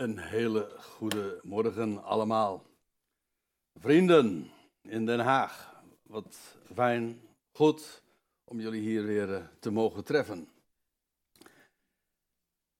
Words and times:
Een 0.00 0.18
hele 0.18 0.70
goede 0.78 1.40
morgen 1.42 2.02
allemaal. 2.04 2.64
Vrienden 3.74 4.50
in 4.82 5.06
Den 5.06 5.18
Haag, 5.18 5.82
wat 6.02 6.36
fijn, 6.74 7.20
goed 7.52 8.02
om 8.44 8.60
jullie 8.60 8.80
hier 8.80 9.04
weer 9.04 9.34
eh, 9.34 9.44
te 9.58 9.70
mogen 9.70 10.04
treffen. 10.04 10.48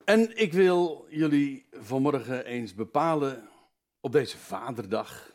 En 0.05 0.37
ik 0.37 0.53
wil 0.53 1.07
jullie 1.09 1.67
vanmorgen 1.71 2.45
eens 2.45 2.75
bepalen 2.75 3.49
op 4.01 4.13
deze 4.13 4.39
Vaderdag 4.39 5.33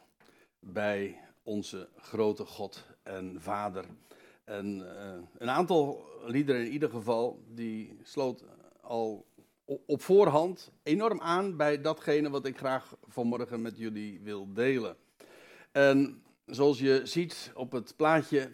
bij 0.59 1.21
onze 1.43 1.89
grote 1.95 2.45
God 2.45 2.85
en 3.03 3.41
Vader. 3.41 3.85
En 4.43 4.79
uh, 4.79 5.27
een 5.37 5.49
aantal 5.49 6.05
liederen 6.25 6.65
in 6.65 6.71
ieder 6.71 6.89
geval, 6.89 7.43
die 7.47 7.99
sloot 8.03 8.43
al 8.81 9.25
op 9.65 10.01
voorhand 10.01 10.71
enorm 10.83 11.21
aan 11.21 11.57
bij 11.57 11.81
datgene 11.81 12.29
wat 12.29 12.45
ik 12.45 12.57
graag 12.57 12.95
vanmorgen 13.07 13.61
met 13.61 13.77
jullie 13.77 14.19
wil 14.19 14.53
delen. 14.53 14.97
En 15.71 16.23
zoals 16.45 16.79
je 16.79 17.01
ziet 17.03 17.51
op 17.55 17.71
het 17.71 17.95
plaatje 17.95 18.51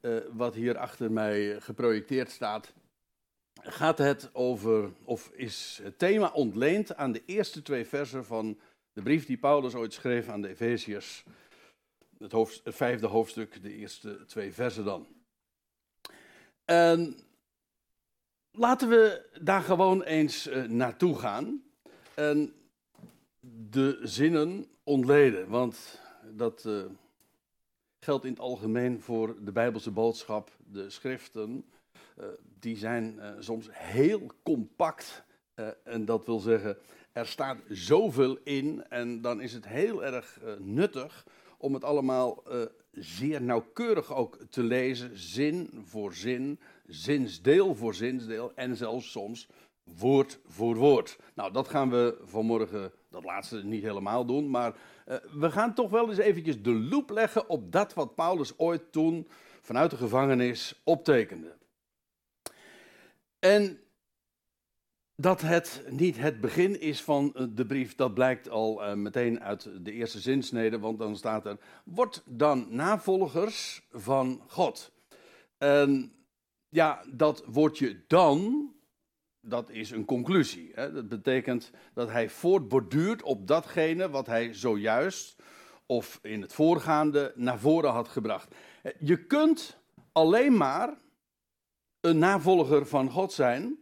uh, 0.00 0.20
wat 0.32 0.54
hier 0.54 0.78
achter 0.78 1.12
mij 1.12 1.60
geprojecteerd 1.60 2.30
staat, 2.30 2.72
gaat 3.62 3.98
het 3.98 4.30
over, 4.32 4.92
of 5.04 5.30
is 5.34 5.80
het 5.82 5.98
thema 5.98 6.30
ontleend 6.30 6.96
aan 6.96 7.12
de 7.12 7.22
eerste 7.26 7.62
twee 7.62 7.86
versen 7.86 8.24
van 8.24 8.58
de 8.92 9.02
brief 9.02 9.26
die 9.26 9.38
Paulus 9.38 9.74
ooit 9.74 9.92
schreef 9.92 10.28
aan 10.28 10.40
de 10.40 10.48
Efeziërs. 10.48 11.24
Het, 12.18 12.32
het 12.64 12.74
vijfde 12.74 13.06
hoofdstuk, 13.06 13.62
de 13.62 13.74
eerste 13.74 14.24
twee 14.24 14.52
versen 14.52 14.84
dan. 14.84 15.06
En 16.64 17.18
laten 18.54 18.88
we 18.88 19.22
daar 19.42 19.62
gewoon 19.62 20.02
eens 20.02 20.48
uh, 20.48 20.62
naartoe 20.62 21.18
gaan 21.18 21.62
en 22.14 22.52
de 23.70 23.98
zinnen 24.02 24.66
ontleden. 24.82 25.48
Want 25.48 26.00
dat 26.30 26.64
uh, 26.66 26.82
geldt 27.98 28.24
in 28.24 28.30
het 28.30 28.40
algemeen 28.40 29.00
voor 29.00 29.44
de 29.44 29.52
Bijbelse 29.52 29.90
boodschap. 29.90 30.50
De 30.72 30.90
schriften, 30.90 31.64
uh, 32.18 32.26
die 32.60 32.76
zijn 32.76 33.20
soms 33.38 33.68
heel 33.70 34.26
compact. 34.42 35.22
en 35.84 36.04
dat 36.04 36.26
wil 36.26 36.38
zeggen, 36.38 36.76
er 37.12 37.26
staat 37.26 37.58
zoveel 37.68 38.38
in 38.44 38.84
en 38.88 39.20
dan 39.20 39.40
is 39.40 39.52
het 39.52 39.66
heel 39.66 40.04
erg 40.04 40.40
nuttig 40.58 41.26
om 41.58 41.74
het 41.74 41.84
allemaal 41.84 42.42
zeer 42.90 43.42
nauwkeurig 43.42 44.14
ook 44.14 44.38
te 44.50 44.62
lezen, 44.62 45.18
zin 45.18 45.70
voor 45.84 46.14
zin, 46.14 46.58
zinsdeel 46.86 47.74
voor 47.74 47.94
zinsdeel 47.94 48.52
en 48.54 48.76
zelfs 48.76 49.10
soms 49.10 49.48
woord 49.84 50.40
voor 50.46 50.76
woord. 50.76 51.18
Nou, 51.34 51.52
dat 51.52 51.68
gaan 51.68 51.90
we 51.90 52.18
vanmorgen, 52.24 52.92
dat 53.10 53.24
laatste 53.24 53.64
niet 53.64 53.82
helemaal 53.82 54.26
doen, 54.26 54.50
maar 54.50 54.74
uh, 55.08 55.16
we 55.32 55.50
gaan 55.50 55.74
toch 55.74 55.90
wel 55.90 56.08
eens 56.08 56.18
eventjes 56.18 56.62
de 56.62 56.74
loep 56.74 57.10
leggen 57.10 57.48
op 57.48 57.72
dat 57.72 57.94
wat 57.94 58.14
Paulus 58.14 58.58
ooit 58.58 58.92
toen 58.92 59.28
vanuit 59.60 59.90
de 59.90 59.96
gevangenis 59.96 60.80
optekende. 60.84 61.56
En 63.38 63.78
dat 65.16 65.40
het 65.40 65.84
niet 65.90 66.16
het 66.16 66.40
begin 66.40 66.80
is 66.80 67.02
van 67.02 67.34
eh, 67.34 67.46
de 67.50 67.66
brief, 67.66 67.94
dat 67.94 68.14
blijkt 68.14 68.48
al 68.48 68.82
uh, 68.82 68.94
meteen 68.94 69.40
uit 69.40 69.68
de 69.80 69.92
eerste 69.92 70.20
zinsnede, 70.20 70.78
want 70.78 70.98
dan 70.98 71.16
staat 71.16 71.46
er: 71.46 71.58
Word 71.84 72.22
dan 72.26 72.66
navolgers 72.70 73.86
van 73.90 74.42
God. 74.46 74.92
En 75.58 76.12
ja, 76.74 77.04
dat 77.12 77.44
woordje 77.46 78.04
dan, 78.06 78.70
dat 79.40 79.70
is 79.70 79.90
een 79.90 80.04
conclusie. 80.04 80.70
Hè? 80.74 80.92
Dat 80.92 81.08
betekent 81.08 81.70
dat 81.92 82.10
hij 82.10 82.28
voortborduurt 82.28 83.22
op 83.22 83.46
datgene 83.46 84.10
wat 84.10 84.26
hij 84.26 84.52
zojuist 84.52 85.42
of 85.86 86.18
in 86.22 86.40
het 86.40 86.52
voorgaande 86.52 87.32
naar 87.36 87.58
voren 87.58 87.90
had 87.90 88.08
gebracht. 88.08 88.54
Je 88.98 89.26
kunt 89.26 89.78
alleen 90.12 90.56
maar 90.56 90.98
een 92.00 92.18
navolger 92.18 92.86
van 92.86 93.10
God 93.10 93.32
zijn 93.32 93.78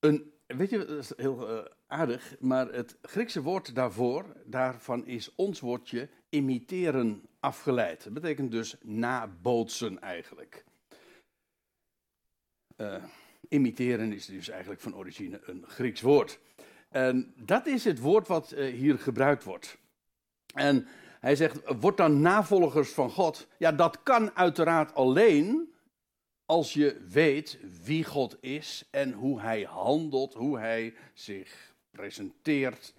een, 0.00 0.32
weet 0.46 0.70
je, 0.70 0.78
dat 0.78 0.98
is 0.98 1.12
heel 1.16 1.50
uh, 1.50 1.64
aardig, 1.86 2.34
maar 2.40 2.72
het 2.72 2.98
Griekse 3.02 3.42
woord 3.42 3.74
daarvoor, 3.74 4.36
daarvan 4.44 5.06
is 5.06 5.34
ons 5.34 5.60
woordje 5.60 6.08
imiteren 6.28 7.22
afgeleid. 7.40 8.04
Dat 8.04 8.12
betekent 8.12 8.50
dus 8.50 8.76
nabootsen 8.82 10.00
eigenlijk. 10.00 10.64
Uh, 12.82 12.94
imiteren 13.48 14.12
is 14.12 14.26
dus 14.26 14.48
eigenlijk 14.48 14.80
van 14.80 14.96
origine 14.96 15.40
een 15.44 15.64
Grieks 15.66 16.00
woord. 16.00 16.38
En 16.88 17.34
dat 17.36 17.66
is 17.66 17.84
het 17.84 17.98
woord 17.98 18.28
wat 18.28 18.52
uh, 18.52 18.74
hier 18.74 18.98
gebruikt 18.98 19.44
wordt. 19.44 19.78
En 20.54 20.86
hij 21.20 21.36
zegt, 21.36 21.60
word 21.80 21.96
dan 21.96 22.20
navolgers 22.20 22.90
van 22.90 23.10
God. 23.10 23.46
Ja, 23.58 23.72
dat 23.72 24.02
kan 24.02 24.36
uiteraard 24.36 24.94
alleen 24.94 25.72
als 26.46 26.72
je 26.72 27.06
weet 27.08 27.58
wie 27.84 28.04
God 28.04 28.36
is 28.40 28.88
en 28.90 29.12
hoe 29.12 29.40
hij 29.40 29.62
handelt, 29.62 30.34
hoe 30.34 30.58
hij 30.58 30.94
zich 31.14 31.74
presenteert. 31.90 32.94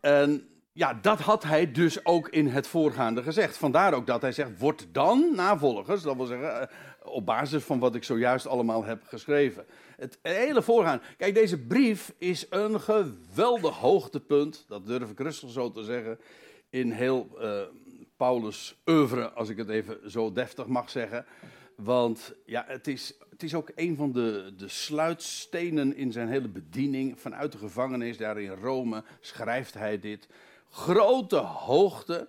En 0.00 0.48
ja, 0.72 0.94
dat 0.94 1.20
had 1.20 1.42
hij 1.42 1.72
dus 1.72 2.04
ook 2.04 2.28
in 2.28 2.46
het 2.46 2.66
voorgaande 2.66 3.22
gezegd. 3.22 3.56
Vandaar 3.56 3.94
ook 3.94 4.06
dat 4.06 4.22
hij 4.22 4.32
zegt, 4.32 4.58
word 4.58 4.86
dan 4.92 5.34
navolgers. 5.34 6.02
Dat 6.02 6.16
wil 6.16 6.26
zeggen, 6.26 6.60
eh, 6.60 6.76
op 7.04 7.26
basis 7.26 7.62
van 7.62 7.78
wat 7.78 7.94
ik 7.94 8.04
zojuist 8.04 8.46
allemaal 8.46 8.84
heb 8.84 9.02
geschreven. 9.04 9.64
Het 9.96 10.18
hele 10.22 10.62
voorgaan. 10.62 11.02
Kijk, 11.16 11.34
deze 11.34 11.58
brief 11.58 12.14
is 12.18 12.46
een 12.50 12.80
geweldig 12.80 13.76
hoogtepunt, 13.76 14.64
dat 14.68 14.86
durf 14.86 15.10
ik 15.10 15.18
rustig 15.18 15.50
zo 15.50 15.72
te 15.72 15.84
zeggen, 15.84 16.18
in 16.70 16.90
heel 16.90 17.28
uh, 17.40 17.60
Paulus' 18.16 18.76
oeuvre, 18.86 19.30
als 19.30 19.48
ik 19.48 19.56
het 19.56 19.68
even 19.68 20.10
zo 20.10 20.32
deftig 20.32 20.66
mag 20.66 20.90
zeggen. 20.90 21.26
Want 21.76 22.34
ja, 22.46 22.64
het 22.66 22.88
is, 22.88 23.14
het 23.30 23.42
is 23.42 23.54
ook 23.54 23.70
een 23.74 23.96
van 23.96 24.12
de, 24.12 24.52
de 24.56 24.68
sluitstenen 24.68 25.96
in 25.96 26.12
zijn 26.12 26.28
hele 26.28 26.48
bediening. 26.48 27.20
Vanuit 27.20 27.52
de 27.52 27.58
gevangenis 27.58 28.16
daar 28.16 28.40
in 28.40 28.50
Rome 28.50 29.04
schrijft 29.20 29.74
hij 29.74 30.00
dit. 30.00 30.28
Grote 30.70 31.36
hoogte. 31.36 32.28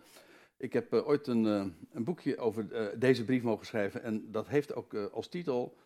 Ik 0.63 0.73
heb 0.73 0.93
uh, 0.93 1.07
ooit 1.07 1.27
een, 1.27 1.45
uh, 1.45 1.65
een, 1.91 2.03
boekje 2.03 2.37
over 2.37 2.65
uh, 2.71 2.87
deze 2.95 3.25
brief 3.25 3.41
mogen 3.41 3.65
schrijven. 3.65 4.03
En 4.03 4.31
dat 4.31 4.47
heeft 4.47 4.75
ook 4.75 4.95
als 4.95 5.27
titel 5.27 5.77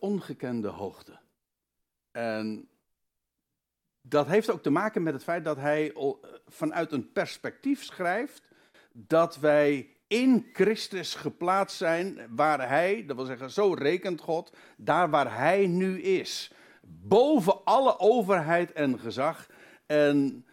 Ongekende 0.00 0.68
Hoogte. 0.68 1.18
En 2.10 2.68
dat 4.00 4.26
heeft 4.26 4.50
ook 4.50 4.62
te 4.62 4.70
maken 4.70 5.02
met 5.02 5.12
het 5.12 5.22
feit 5.22 5.44
dat 5.44 5.56
hij 5.56 5.94
vanuit 6.46 6.92
een 6.92 7.12
perspectief 7.12 7.84
schrijft. 7.84 8.42
Dat 8.92 9.38
wij 9.38 9.96
in 10.06 10.48
Christus 10.52 11.14
geplaatst 11.14 11.76
zijn, 11.76 12.18
waar 12.30 12.68
Hij, 12.68 13.04
dat 13.06 13.16
wil 13.16 13.24
zeggen, 13.24 13.50
zo 13.50 13.72
rekent 13.72 14.20
God, 14.20 14.56
daar 14.76 15.10
waar 15.10 15.36
Hij 15.36 15.66
nu 15.66 16.00
is. 16.00 16.52
Boven 16.82 17.64
alle 17.64 17.98
overheid 17.98 18.72
en 18.72 18.98
gezag 18.98 19.50
en 19.86 20.46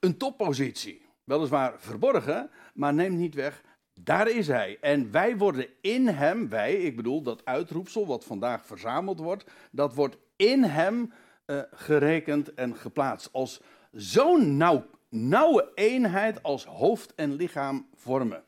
een 0.00 0.16
toppositie. 0.16 1.01
Weliswaar 1.24 1.74
verborgen, 1.78 2.50
maar 2.74 2.94
neemt 2.94 3.18
niet 3.18 3.34
weg, 3.34 3.62
daar 3.94 4.28
is 4.28 4.46
Hij. 4.46 4.78
En 4.80 5.10
wij 5.10 5.36
worden 5.36 5.66
in 5.80 6.06
Hem, 6.06 6.48
wij, 6.48 6.74
ik 6.74 6.96
bedoel 6.96 7.22
dat 7.22 7.44
uitroepsel 7.44 8.06
wat 8.06 8.24
vandaag 8.24 8.66
verzameld 8.66 9.18
wordt, 9.18 9.50
dat 9.70 9.94
wordt 9.94 10.16
in 10.36 10.62
Hem 10.62 11.12
uh, 11.46 11.60
gerekend 11.70 12.54
en 12.54 12.76
geplaatst. 12.76 13.28
Als 13.32 13.60
zo'n 13.92 14.56
nauw, 14.56 14.84
nauwe 15.08 15.72
eenheid 15.74 16.42
als 16.42 16.64
hoofd 16.64 17.14
en 17.14 17.32
lichaam 17.32 17.88
vormen. 17.94 18.44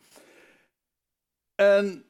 En 1.55 2.05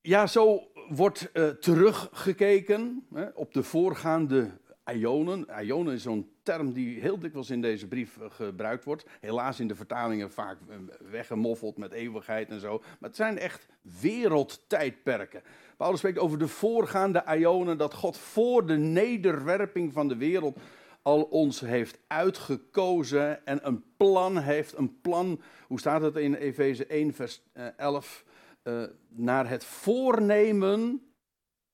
ja, 0.00 0.26
zo 0.26 0.70
wordt 0.88 1.30
uh, 1.32 1.48
teruggekeken 1.48 3.06
hè, 3.14 3.28
op 3.34 3.52
de 3.52 3.62
voorgaande 3.62 4.50
ionen. 4.94 5.46
Ionen 5.62 5.94
is 5.94 6.02
zo'n 6.02 6.30
term 6.42 6.72
die 6.72 7.00
heel 7.00 7.18
dikwijls 7.18 7.50
in 7.50 7.60
deze 7.60 7.86
brief 7.86 8.16
uh, 8.16 8.24
gebruikt 8.28 8.84
wordt. 8.84 9.06
Helaas 9.20 9.60
in 9.60 9.68
de 9.68 9.74
vertalingen 9.74 10.30
vaak 10.30 10.58
uh, 10.68 10.76
weggemoffeld 11.10 11.76
met 11.76 11.92
eeuwigheid 11.92 12.50
en 12.50 12.60
zo. 12.60 12.78
Maar 12.78 13.08
het 13.08 13.16
zijn 13.16 13.38
echt 13.38 13.66
wereldtijdperken. 14.00 15.42
Paulus 15.76 15.98
spreekt 15.98 16.18
over 16.18 16.38
de 16.38 16.48
voorgaande 16.48 17.24
ionen, 17.38 17.78
dat 17.78 17.94
God 17.94 18.16
voor 18.16 18.66
de 18.66 18.76
nederwerping 18.76 19.92
van 19.92 20.08
de 20.08 20.16
wereld 20.16 20.58
al 21.02 21.22
ons 21.22 21.60
heeft 21.60 21.98
uitgekozen 22.06 23.46
en 23.46 23.66
een 23.66 23.84
plan 23.96 24.38
heeft. 24.38 24.76
Een 24.76 25.00
plan, 25.00 25.40
hoe 25.66 25.78
staat 25.78 26.02
het 26.02 26.16
in 26.16 26.34
Efeze 26.34 26.86
1, 26.86 27.14
vers 27.14 27.42
11? 27.76 28.24
uh, 28.64 28.82
naar 29.08 29.48
het 29.48 29.64
voornemen. 29.64 31.02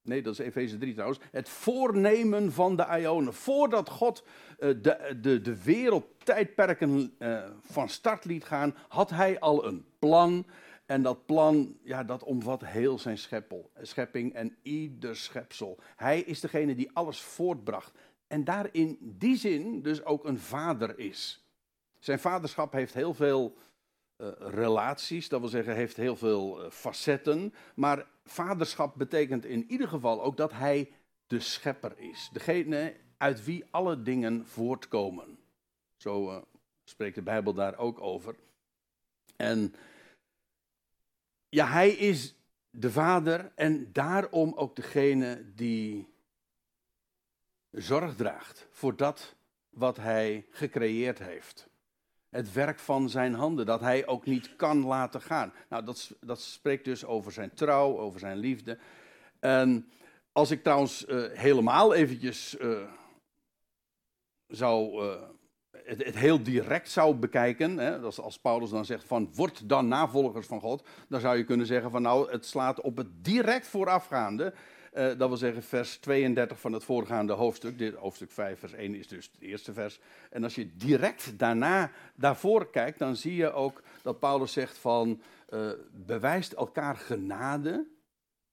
Nee, 0.06 0.22
dat 0.22 0.32
is 0.32 0.38
Efeze 0.38 0.78
3 0.78 0.92
trouwens. 0.92 1.20
Het 1.30 1.48
voornemen 1.48 2.52
van 2.52 2.76
de 2.76 2.86
Ionen. 3.00 3.34
Voordat 3.34 3.88
God 3.88 4.24
uh, 4.58 4.74
de, 4.82 5.18
de, 5.20 5.40
de 5.40 5.62
wereldtijdperken 5.62 7.14
uh, 7.18 7.44
van 7.60 7.88
start 7.88 8.24
liet 8.24 8.44
gaan, 8.44 8.74
had 8.88 9.10
hij 9.10 9.40
al 9.40 9.66
een 9.66 9.84
plan. 9.98 10.46
En 10.86 11.02
dat 11.02 11.26
plan, 11.26 11.76
ja, 11.82 12.04
dat 12.04 12.22
omvat 12.22 12.64
heel 12.64 12.98
zijn 12.98 13.18
scheppel, 13.18 13.70
schepping 13.82 14.34
en 14.34 14.56
ieder 14.62 15.16
schepsel. 15.16 15.78
Hij 15.96 16.20
is 16.20 16.40
degene 16.40 16.74
die 16.74 16.90
alles 16.92 17.20
voortbracht. 17.20 17.92
en 18.26 18.44
daar 18.44 18.68
in 18.72 18.98
die 19.00 19.36
zin 19.36 19.82
dus 19.82 20.04
ook 20.04 20.24
een 20.24 20.38
vader 20.38 20.98
is. 20.98 21.46
Zijn 21.98 22.18
vaderschap 22.18 22.72
heeft 22.72 22.94
heel 22.94 23.14
veel 23.14 23.56
uh, 24.18 24.28
relaties, 24.38 25.28
dat 25.28 25.40
wil 25.40 25.48
zeggen, 25.48 25.74
heeft 25.74 25.96
heel 25.96 26.16
veel 26.16 26.64
uh, 26.64 26.70
facetten. 26.70 27.54
Maar 27.74 28.06
vaderschap 28.24 28.94
betekent 28.96 29.44
in 29.44 29.70
ieder 29.70 29.88
geval 29.88 30.22
ook 30.22 30.36
dat 30.36 30.52
hij 30.52 30.92
de 31.26 31.40
schepper 31.40 31.98
is. 31.98 32.28
Degene 32.32 32.96
uit 33.16 33.44
wie 33.44 33.64
alle 33.70 34.02
dingen 34.02 34.46
voortkomen. 34.46 35.38
Zo 35.96 36.30
uh, 36.30 36.42
spreekt 36.84 37.14
de 37.14 37.22
Bijbel 37.22 37.54
daar 37.54 37.78
ook 37.78 38.00
over. 38.00 38.36
En 39.36 39.74
ja, 41.48 41.66
hij 41.66 41.90
is 41.90 42.34
de 42.70 42.90
vader 42.90 43.52
en 43.54 43.92
daarom 43.92 44.52
ook 44.54 44.76
degene 44.76 45.52
die 45.54 46.14
zorg 47.70 48.16
draagt 48.16 48.68
voor 48.70 48.96
dat 48.96 49.34
wat 49.68 49.96
hij 49.96 50.46
gecreëerd 50.50 51.18
heeft. 51.18 51.68
Het 52.36 52.52
werk 52.52 52.78
van 52.78 53.08
zijn 53.08 53.34
handen, 53.34 53.66
dat 53.66 53.80
hij 53.80 54.06
ook 54.06 54.24
niet 54.24 54.56
kan 54.56 54.84
laten 54.84 55.20
gaan. 55.20 55.52
Nou, 55.68 55.84
dat, 55.84 56.16
dat 56.20 56.40
spreekt 56.40 56.84
dus 56.84 57.04
over 57.04 57.32
zijn 57.32 57.54
trouw, 57.54 57.98
over 57.98 58.20
zijn 58.20 58.36
liefde. 58.36 58.78
En 59.40 59.90
als 60.32 60.50
ik 60.50 60.62
trouwens 60.62 61.06
uh, 61.08 61.24
helemaal 61.32 61.94
eventjes 61.94 62.56
uh, 62.60 62.78
zou 64.46 65.04
het, 65.84 66.04
het, 66.04 66.16
heel 66.16 66.42
direct 66.42 66.90
zou 66.90 67.14
bekijken, 67.14 67.78
hè, 67.78 67.98
als, 67.98 68.20
als 68.20 68.38
Paulus 68.38 68.70
dan 68.70 68.84
zegt 68.84 69.04
van 69.04 69.30
word 69.34 69.68
dan 69.68 69.88
navolgers 69.88 70.46
van 70.46 70.60
God, 70.60 70.86
dan 71.08 71.20
zou 71.20 71.36
je 71.36 71.44
kunnen 71.44 71.66
zeggen 71.66 71.90
van 71.90 72.02
nou 72.02 72.30
het 72.30 72.46
slaat 72.46 72.80
op 72.80 72.96
het 72.96 73.24
direct 73.24 73.66
voorafgaande, 73.66 74.54
uh, 74.96 75.04
dat 75.18 75.28
wil 75.28 75.36
zeggen 75.36 75.62
vers 75.62 75.96
32 75.96 76.60
van 76.60 76.72
het 76.72 76.84
voorgaande 76.84 77.32
hoofdstuk, 77.32 77.78
dit 77.78 77.94
hoofdstuk 77.94 78.30
5 78.30 78.58
vers 78.58 78.72
1 78.72 78.94
is 78.94 79.08
dus 79.08 79.30
het 79.32 79.40
eerste 79.40 79.72
vers. 79.72 79.98
En 80.30 80.44
als 80.44 80.54
je 80.54 80.76
direct 80.76 81.38
daarna 81.38 81.90
daarvoor 82.14 82.70
kijkt, 82.70 82.98
dan 82.98 83.16
zie 83.16 83.34
je 83.34 83.52
ook 83.52 83.82
dat 84.02 84.18
Paulus 84.18 84.52
zegt 84.52 84.78
van 84.78 85.20
uh, 85.50 85.70
bewijst 85.92 86.52
elkaar 86.52 86.96
genade 86.96 87.86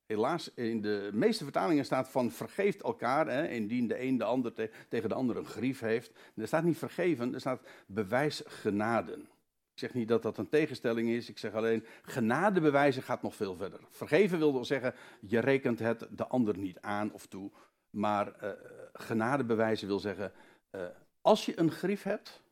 Helaas, 0.05 0.53
in 0.53 0.81
de 0.81 1.09
meeste 1.13 1.43
vertalingen 1.43 1.85
staat 1.85 2.09
van 2.09 2.31
vergeeft 2.31 2.81
elkaar, 2.81 3.27
hè, 3.27 3.47
indien 3.47 3.87
de 3.87 4.01
een 4.01 4.17
de 4.17 4.23
ander 4.23 4.53
tegen 4.89 5.09
de 5.09 5.15
ander 5.15 5.37
een 5.37 5.45
grief 5.45 5.79
heeft. 5.79 6.11
er 6.35 6.47
staat 6.47 6.63
niet 6.63 6.77
vergeven, 6.77 7.33
er 7.33 7.39
staat 7.39 7.61
bewijs 7.85 8.41
genaden. 8.45 9.27
Ik 9.73 9.79
zeg 9.79 9.93
niet 9.93 10.07
dat 10.07 10.21
dat 10.21 10.37
een 10.37 10.49
tegenstelling 10.49 11.09
is, 11.09 11.29
ik 11.29 11.37
zeg 11.37 11.53
alleen 11.53 11.85
genade 12.01 12.61
bewijzen 12.61 13.03
gaat 13.03 13.21
nog 13.21 13.35
veel 13.35 13.55
verder. 13.55 13.79
Vergeven 13.89 14.37
wil 14.37 14.53
wel 14.53 14.65
zeggen, 14.65 14.93
je 15.21 15.39
rekent 15.39 15.79
het 15.79 16.07
de 16.09 16.27
ander 16.27 16.57
niet 16.57 16.79
aan 16.79 17.11
of 17.11 17.25
toe. 17.25 17.51
Maar 17.89 18.43
uh, 18.43 18.51
genade 18.93 19.43
bewijzen 19.43 19.87
wil 19.87 19.99
zeggen, 19.99 20.31
uh, 20.71 20.85
als 21.21 21.45
je 21.45 21.59
een 21.59 21.71
grief 21.71 22.03
hebt, 22.03 22.43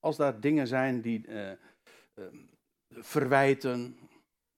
als 0.00 0.16
daar 0.16 0.40
dingen 0.40 0.66
zijn 0.66 1.00
die 1.00 1.26
uh, 1.26 1.50
verwijten, 2.88 3.98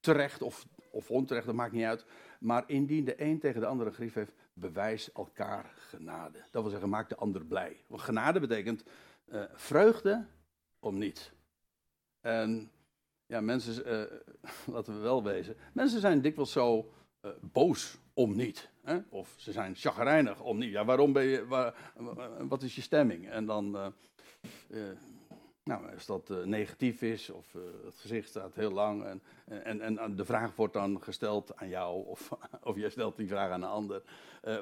terecht 0.01 0.43
of, 0.43 0.67
of 0.91 1.11
onterecht, 1.11 1.47
dat 1.47 1.55
maakt 1.55 1.73
niet 1.73 1.85
uit. 1.85 2.07
Maar 2.41 2.65
indien 2.67 3.05
de 3.05 3.23
een 3.23 3.39
tegen 3.39 3.61
de 3.61 3.67
andere 3.67 3.91
grief 3.91 4.15
heeft, 4.15 4.35
bewijs 4.53 5.13
elkaar 5.13 5.73
genade. 5.77 6.39
Dat 6.51 6.63
wil 6.63 6.71
zeggen, 6.71 6.89
maak 6.89 7.09
de 7.09 7.17
ander 7.17 7.45
blij. 7.45 7.85
Want 7.87 8.03
genade 8.03 8.41
betekent 8.41 8.85
vreugde 9.55 10.27
om 10.79 10.99
niet. 10.99 11.34
En 12.25 12.71
ja, 13.27 13.41
mensen, 13.41 13.89
uh, 13.89 14.19
laten 14.75 14.95
we 14.95 15.01
wel 15.01 15.23
wezen, 15.23 15.57
mensen 15.73 16.01
zijn 16.01 16.21
dikwijls 16.21 16.53
zo 16.53 16.93
uh, 17.23 17.31
boos 17.41 17.99
om 18.15 18.37
niet. 18.37 18.71
Hè? 18.83 18.99
Of 19.09 19.35
ze 19.37 19.53
zijn 19.53 19.75
chagrijnig 19.75 20.41
om 20.41 20.59
niet. 20.59 20.71
Ja, 20.71 20.85
waarom 20.85 21.13
ben 21.13 21.25
je, 21.25 21.47
waar, 21.47 21.75
wat 22.49 22.63
is 22.63 22.75
je 22.75 22.81
stemming? 22.81 23.29
En 23.29 23.47
dan 23.47 23.71
nou, 25.65 25.93
als 25.95 26.07
dat 26.07 26.45
negatief 26.45 27.03
is 27.03 27.31
of 27.31 27.53
het 27.85 27.97
gezicht 27.97 28.29
staat 28.29 28.55
heel 28.55 28.71
lang 28.71 29.05
en, 29.05 29.23
en, 29.81 29.99
en 29.99 30.17
de 30.17 30.25
vraag 30.25 30.57
wordt 30.57 30.73
dan 30.73 31.03
gesteld 31.03 31.57
aan 31.57 31.69
jou 31.69 32.07
of, 32.07 32.31
of 32.63 32.77
jij 32.77 32.91
stelt 32.91 33.17
die 33.17 33.29
vraag 33.29 33.51
aan 33.51 33.63
een 33.63 33.69
ander. 33.69 34.03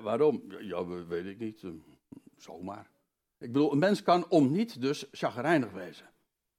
Waarom? 0.02 0.42
Ja, 0.60 0.86
weet 0.86 1.26
ik 1.26 1.38
niet. 1.38 1.64
zomaar. 2.36 2.90
Ik 3.38 3.52
bedoel, 3.52 3.72
een 3.72 3.78
mens 3.78 4.02
kan 4.02 4.28
om 4.28 4.50
niet 4.50 4.80
dus 4.80 5.08
chagrijnig 5.10 5.70
wezen. 5.70 6.11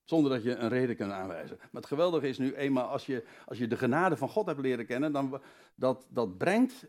Zonder 0.04 0.32
dat 0.32 0.44
je 0.44 0.56
een 0.56 0.70
reden 0.70 0.96
kunt 0.96 1.12
aanwijzen. 1.12 1.58
Maar 1.60 1.82
het 1.82 1.86
geweldige 1.86 2.28
is 2.28 2.38
nu 2.38 2.56
eenmaal 2.56 2.88
als 2.88 3.06
je, 3.06 3.24
als 3.46 3.58
je 3.58 3.68
de 3.68 3.78
genade 3.78 4.18
van 4.18 4.30
God 4.30 4.46
hebt 4.46 4.60
leren 4.60 4.86
kennen, 4.86 5.12
dan 5.12 5.42
dat, 5.76 6.06
dat 6.10 6.38
brengt, 6.38 6.86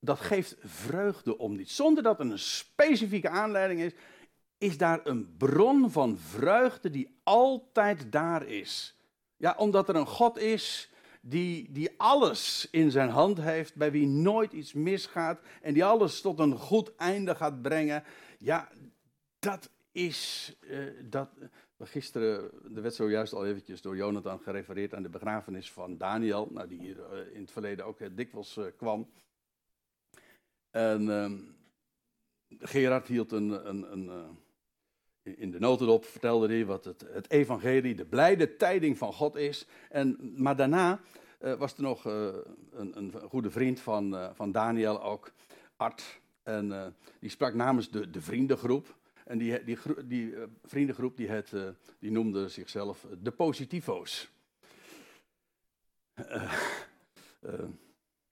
dat 0.00 0.20
geeft 0.20 0.56
vreugde 0.60 1.38
om 1.38 1.56
niet. 1.56 1.70
Zonder 1.70 2.02
dat 2.02 2.20
er 2.20 2.26
een 2.26 2.38
specifieke 2.38 3.28
aanleiding 3.28 3.80
is, 3.80 3.92
is 4.58 4.78
daar 4.78 5.00
een 5.04 5.36
bron 5.36 5.90
van 5.90 6.18
vreugde 6.18 6.90
die 6.90 7.18
altijd 7.22 8.12
daar 8.12 8.46
is. 8.46 8.96
Ja, 9.36 9.54
omdat 9.58 9.88
er 9.88 9.96
een 9.96 10.06
God 10.06 10.38
is 10.38 10.90
die, 11.20 11.72
die 11.72 11.90
alles 11.96 12.68
in 12.70 12.90
zijn 12.90 13.08
hand 13.08 13.40
heeft, 13.40 13.74
bij 13.74 13.90
wie 13.90 14.06
nooit 14.06 14.52
iets 14.52 14.72
misgaat 14.72 15.40
en 15.62 15.74
die 15.74 15.84
alles 15.84 16.20
tot 16.20 16.38
een 16.38 16.56
goed 16.56 16.96
einde 16.96 17.34
gaat 17.34 17.62
brengen. 17.62 18.04
Ja, 18.38 18.68
dat 19.38 19.70
is, 19.92 20.52
uh, 20.60 20.78
dat, 21.04 21.28
gisteren, 21.86 22.50
er 22.74 22.82
werd 22.82 22.94
zojuist 22.94 23.32
al 23.32 23.46
eventjes 23.46 23.82
door 23.82 23.96
Jonathan 23.96 24.40
gerefereerd 24.40 24.94
aan 24.94 25.02
de 25.02 25.08
begrafenis 25.08 25.72
van 25.72 25.96
Daniel, 25.96 26.48
nou, 26.50 26.68
die 26.68 26.80
hier 26.80 26.96
uh, 26.96 27.34
in 27.34 27.40
het 27.40 27.50
verleden 27.50 27.84
ook 27.84 28.00
uh, 28.00 28.08
dikwijls 28.12 28.58
kwam. 28.76 29.10
En 30.70 31.10
ehm, 31.10 31.38
Gerard 32.58 33.06
hield 33.06 33.32
een, 33.32 33.68
een, 33.68 33.92
een 33.92 34.38
in 35.22 35.50
de 35.50 35.58
notendop 35.58 36.04
vertelde 36.04 36.48
hij 36.48 36.64
wat 36.64 36.84
het, 36.84 37.04
het, 37.12 37.30
evangelie, 37.30 37.94
de 37.94 38.04
blijde 38.04 38.56
tijding 38.56 38.98
van 38.98 39.12
God 39.12 39.36
is. 39.36 39.66
En, 39.90 40.32
maar 40.36 40.56
daarna 40.56 41.00
was 41.38 41.74
er 41.74 41.82
nog 41.82 42.04
een, 42.04 42.96
een, 42.96 43.12
goede 43.12 43.50
vriend 43.50 43.80
van, 43.80 44.30
van 44.34 44.52
Daniel 44.52 45.02
ook, 45.02 45.32
Art. 45.76 46.20
En 46.42 46.94
die 47.20 47.30
sprak 47.30 47.54
namens 47.54 47.90
de, 47.90 48.10
de 48.10 48.20
vriendengroep. 48.20 48.97
En 49.28 49.38
die, 49.38 49.64
die, 49.64 49.78
die 50.04 50.34
vriendengroep 50.64 51.16
die, 51.16 51.28
het, 51.28 51.52
die 51.98 52.10
noemde 52.10 52.48
zichzelf 52.48 53.06
de 53.22 53.30
positivo's. 53.30 54.30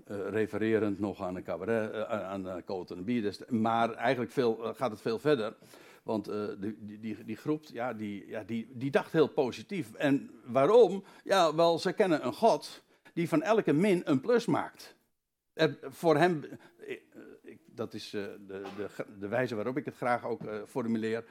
refererend 0.06 0.98
nog 0.98 1.22
aan 1.22 1.36
een 1.36 1.42
cabaret, 1.42 2.06
aan 2.06 2.46
uh, 2.46 3.04
Bier. 3.04 3.36
Maar 3.48 3.94
eigenlijk 3.94 4.32
veel, 4.32 4.74
gaat 4.74 4.90
het 4.90 5.00
veel 5.00 5.18
verder. 5.18 5.56
Want 6.02 6.24
die, 6.58 6.98
die, 7.00 7.24
die, 7.24 7.36
groep, 7.36 7.64
ja, 7.64 7.92
die, 7.92 8.26
ja, 8.26 8.44
die, 8.44 8.68
die 8.72 8.90
dacht 8.90 9.12
heel 9.12 9.28
positief. 9.28 9.94
En 9.94 10.30
waarom? 10.44 11.04
Ja, 11.24 11.54
wel, 11.54 11.78
ze 11.78 11.92
kennen 11.92 12.26
een 12.26 12.32
God 12.32 12.82
die 13.16 13.28
van 13.28 13.42
elke 13.42 13.72
min 13.72 14.02
een 14.04 14.20
plus 14.20 14.46
maakt. 14.46 14.94
Voor 15.82 16.16
hem, 16.16 16.44
eh, 16.44 16.52
dat 17.76 17.94
is 17.94 18.14
uh, 18.14 18.24
de, 18.46 18.62
de, 18.76 18.88
de, 19.18 19.28
wijze 19.28 19.54
waarop 19.54 19.76
ik 19.76 19.84
het 19.84 19.96
graag 19.96 20.24
ook 20.24 20.42
uh, 20.42 20.62
formuleer. 20.66 21.24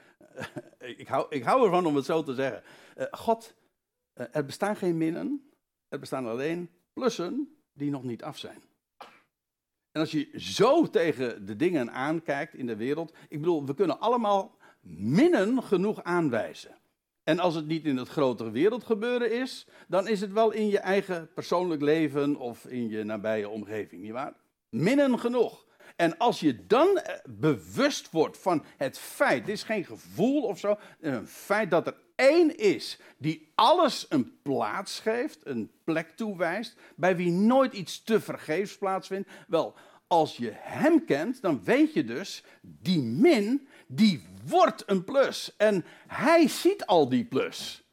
ik, 0.97 1.07
hou, 1.07 1.25
ik 1.29 1.43
hou 1.43 1.63
ervan 1.63 1.85
om 1.85 1.95
het 1.95 2.05
zo 2.05 2.23
te 2.23 2.33
zeggen. 2.33 2.63
God, 3.11 3.55
er 4.13 4.45
bestaan 4.45 4.75
geen 4.75 4.97
minnen, 4.97 5.49
er 5.87 5.99
bestaan 5.99 6.27
alleen 6.27 6.69
plussen 6.93 7.55
die 7.73 7.91
nog 7.91 8.03
niet 8.03 8.23
af 8.23 8.37
zijn. 8.37 8.61
En 9.91 10.01
als 10.01 10.11
je 10.11 10.29
zo 10.35 10.89
tegen 10.89 11.45
de 11.45 11.55
dingen 11.55 11.91
aankijkt 11.91 12.53
in 12.53 12.65
de 12.65 12.75
wereld, 12.75 13.15
ik 13.29 13.39
bedoel, 13.39 13.65
we 13.65 13.73
kunnen 13.73 13.99
allemaal 13.99 14.57
minnen 14.87 15.63
genoeg 15.63 16.03
aanwijzen. 16.03 16.75
En 17.23 17.39
als 17.39 17.55
het 17.55 17.67
niet 17.67 17.85
in 17.85 17.97
het 17.97 18.07
grotere 18.07 18.51
wereldgebeuren 18.51 19.31
is, 19.31 19.67
dan 19.87 20.07
is 20.07 20.21
het 20.21 20.31
wel 20.31 20.51
in 20.51 20.67
je 20.67 20.79
eigen 20.79 21.29
persoonlijk 21.33 21.81
leven 21.81 22.35
of 22.35 22.65
in 22.65 22.89
je 22.89 23.03
nabije 23.03 23.49
omgeving, 23.49 24.01
nietwaar? 24.01 24.33
Minnen 24.69 25.19
genoeg. 25.19 25.64
En 25.95 26.17
als 26.17 26.39
je 26.39 26.65
dan 26.65 26.97
eh, 26.97 27.15
bewust 27.29 28.11
wordt 28.11 28.37
van 28.37 28.65
het 28.77 28.97
feit, 28.97 29.45
dit 29.45 29.55
is 29.55 29.63
geen 29.63 29.85
gevoel 29.85 30.43
of 30.43 30.59
zo, 30.59 30.77
een 30.99 31.27
feit 31.27 31.71
dat 31.71 31.87
er 31.87 31.95
één 32.15 32.57
is 32.57 32.99
die 33.17 33.51
alles 33.55 34.05
een 34.09 34.41
plaats 34.41 34.99
geeft, 34.99 35.39
een 35.43 35.71
plek 35.83 36.09
toewijst, 36.15 36.77
bij 36.95 37.15
wie 37.15 37.31
nooit 37.31 37.73
iets 37.73 38.03
te 38.03 38.21
vergeefs 38.21 38.77
plaatsvindt, 38.77 39.29
wel, 39.47 39.75
als 40.07 40.37
je 40.37 40.51
hem 40.53 41.05
kent, 41.05 41.41
dan 41.41 41.63
weet 41.63 41.93
je 41.93 42.03
dus, 42.03 42.43
die 42.61 43.01
min, 43.01 43.67
die 43.87 44.23
wordt 44.45 44.83
een 44.85 45.03
plus. 45.03 45.55
En 45.57 45.85
hij 46.07 46.47
ziet 46.47 46.85
al 46.85 47.09
die 47.09 47.25
plus. 47.25 47.83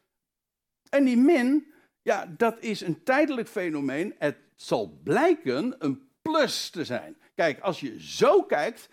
En 0.89 1.05
die 1.05 1.17
min, 1.17 1.73
ja, 2.03 2.35
dat 2.37 2.57
is 2.61 2.81
een 2.81 3.03
tijdelijk 3.03 3.49
fenomeen. 3.49 4.15
Het 4.19 4.37
zal 4.57 5.01
blijken 5.03 5.75
een 5.79 6.11
plus 6.23 6.71
te 6.71 6.85
zijn. 6.85 7.17
Kijk, 7.35 7.61
als 7.61 7.81
je 7.81 8.03
zo 8.03 8.43
kijkt, 8.43 8.89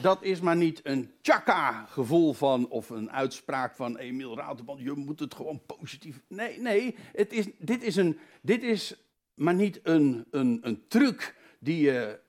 dat 0.00 0.22
is 0.22 0.40
maar 0.40 0.56
niet 0.56 0.80
een 0.82 1.12
tjaka 1.20 1.84
gevoel 1.84 2.32
van, 2.32 2.68
of 2.68 2.90
een 2.90 3.10
uitspraak 3.10 3.74
van 3.74 3.96
Emiel 3.96 4.36
Rauterman, 4.36 4.78
je 4.82 4.92
moet 4.92 5.20
het 5.20 5.34
gewoon 5.34 5.62
positief. 5.66 6.20
Nee, 6.28 6.60
nee, 6.60 6.96
het 7.12 7.32
is, 7.32 7.46
dit, 7.58 7.82
is 7.82 7.96
een, 7.96 8.18
dit 8.42 8.62
is 8.62 8.94
maar 9.34 9.54
niet 9.54 9.80
een, 9.82 10.26
een, 10.30 10.58
een 10.62 10.84
truc 10.88 11.34
die 11.60 11.80
je 11.80 12.20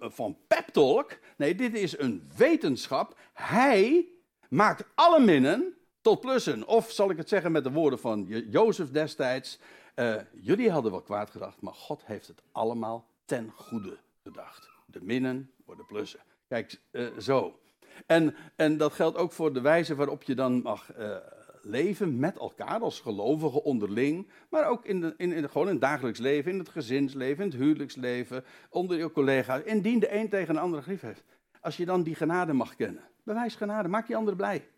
van 0.00 0.36
pep 0.46 0.68
talk. 0.68 1.18
Nee, 1.36 1.54
dit 1.54 1.74
is 1.74 1.98
een 1.98 2.30
wetenschap. 2.36 3.18
Hij 3.32 4.08
maakt 4.48 4.84
alle 4.94 5.20
minnen 5.20 5.74
tot 6.00 6.20
plussen. 6.20 6.66
Of 6.66 6.90
zal 6.90 7.10
ik 7.10 7.16
het 7.16 7.28
zeggen 7.28 7.52
met 7.52 7.64
de 7.64 7.70
woorden 7.70 7.98
van 7.98 8.26
Jozef 8.50 8.90
destijds. 8.90 9.58
Uh, 9.96 10.16
jullie 10.32 10.70
hadden 10.70 10.90
wel 10.90 11.02
kwaad 11.02 11.30
gedacht, 11.30 11.60
maar 11.60 11.74
God 11.74 12.04
heeft 12.04 12.26
het 12.26 12.42
allemaal 12.52 13.09
ten 13.30 13.50
goede 13.54 13.98
gedacht. 14.22 14.68
De 14.86 15.00
minnen 15.02 15.50
worden 15.64 15.86
plussen. 15.86 16.20
Kijk, 16.48 16.80
uh, 16.90 17.18
zo. 17.18 17.60
En, 18.06 18.34
en 18.56 18.76
dat 18.76 18.92
geldt 18.92 19.16
ook 19.16 19.32
voor 19.32 19.52
de 19.52 19.60
wijze 19.60 19.94
waarop 19.94 20.22
je 20.22 20.34
dan 20.34 20.62
mag 20.62 20.96
uh, 20.98 21.16
leven 21.62 22.18
met 22.18 22.38
elkaar 22.38 22.80
als 22.80 23.00
gelovigen 23.00 23.62
onderling. 23.62 24.30
Maar 24.48 24.68
ook 24.68 24.84
in, 24.84 25.00
de, 25.00 25.14
in, 25.16 25.32
in, 25.32 25.48
gewoon 25.50 25.66
in 25.66 25.72
het 25.72 25.82
dagelijks 25.82 26.18
leven, 26.18 26.52
in 26.52 26.58
het 26.58 26.68
gezinsleven, 26.68 27.44
in 27.44 27.50
het 27.50 27.60
huwelijksleven, 27.60 28.44
onder 28.70 28.98
je 28.98 29.12
collega's. 29.12 29.62
Indien 29.62 29.98
de 29.98 30.14
een 30.14 30.28
tegen 30.28 30.54
een 30.54 30.62
andere 30.62 30.82
grief 30.82 31.00
heeft. 31.00 31.24
Als 31.60 31.76
je 31.76 31.84
dan 31.84 32.02
die 32.02 32.14
genade 32.14 32.52
mag 32.52 32.74
kennen. 32.74 33.02
Bewijs 33.22 33.54
genade, 33.54 33.88
maak 33.88 34.08
je 34.08 34.16
anderen 34.16 34.36
blij. 34.36 34.68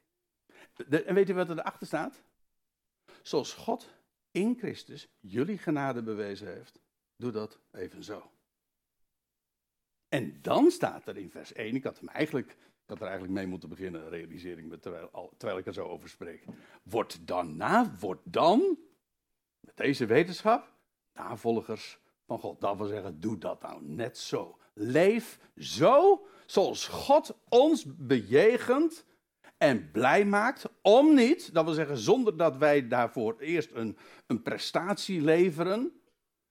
en 0.88 1.14
weet 1.14 1.30
u 1.30 1.34
wat 1.34 1.48
er 1.48 1.58
erachter 1.58 1.86
staat? 1.86 2.22
Zoals 3.22 3.54
God 3.54 3.88
in 4.30 4.56
Christus 4.58 5.08
jullie 5.20 5.58
genade 5.58 6.02
bewezen 6.02 6.54
heeft, 6.54 6.80
doe 7.16 7.30
dat 7.30 7.58
evenzo. 7.72 8.30
En 10.12 10.38
dan 10.42 10.70
staat 10.70 11.06
er 11.06 11.16
in 11.16 11.30
vers 11.30 11.52
1, 11.52 11.74
ik 11.74 11.84
had 11.84 11.98
hem 11.98 12.08
eigenlijk, 12.08 12.50
ik 12.50 12.86
had 12.86 12.96
er 12.96 13.06
eigenlijk 13.06 13.34
mee 13.34 13.46
moeten 13.46 13.68
beginnen, 13.68 14.08
realiseer 14.08 14.58
ik 14.58 14.64
me 14.64 14.78
terwijl, 14.78 15.32
terwijl 15.36 15.58
ik 15.58 15.66
er 15.66 15.72
zo 15.72 15.86
over 15.86 16.08
spreek. 16.08 16.44
Wordt 16.82 17.26
dan 17.26 17.56
na, 17.56 17.94
wordt 18.00 18.20
dan, 18.24 18.78
met 19.60 19.76
deze 19.76 20.06
wetenschap, 20.06 20.72
navolgers 21.14 21.98
van 22.26 22.38
God. 22.38 22.60
Dat 22.60 22.76
wil 22.76 22.86
zeggen, 22.86 23.20
doe 23.20 23.38
dat 23.38 23.62
nou 23.62 23.84
net 23.84 24.18
zo. 24.18 24.58
Leef 24.74 25.38
zo 25.56 26.26
zoals 26.46 26.88
God 26.88 27.38
ons 27.48 27.84
bejegent 27.96 29.04
en 29.58 29.90
blij 29.90 30.24
maakt, 30.24 30.68
om 30.82 31.14
niet, 31.14 31.54
dat 31.54 31.64
wil 31.64 31.74
zeggen 31.74 31.98
zonder 31.98 32.36
dat 32.36 32.56
wij 32.56 32.88
daarvoor 32.88 33.38
eerst 33.38 33.70
een, 33.72 33.96
een 34.26 34.42
prestatie 34.42 35.20
leveren. 35.20 36.00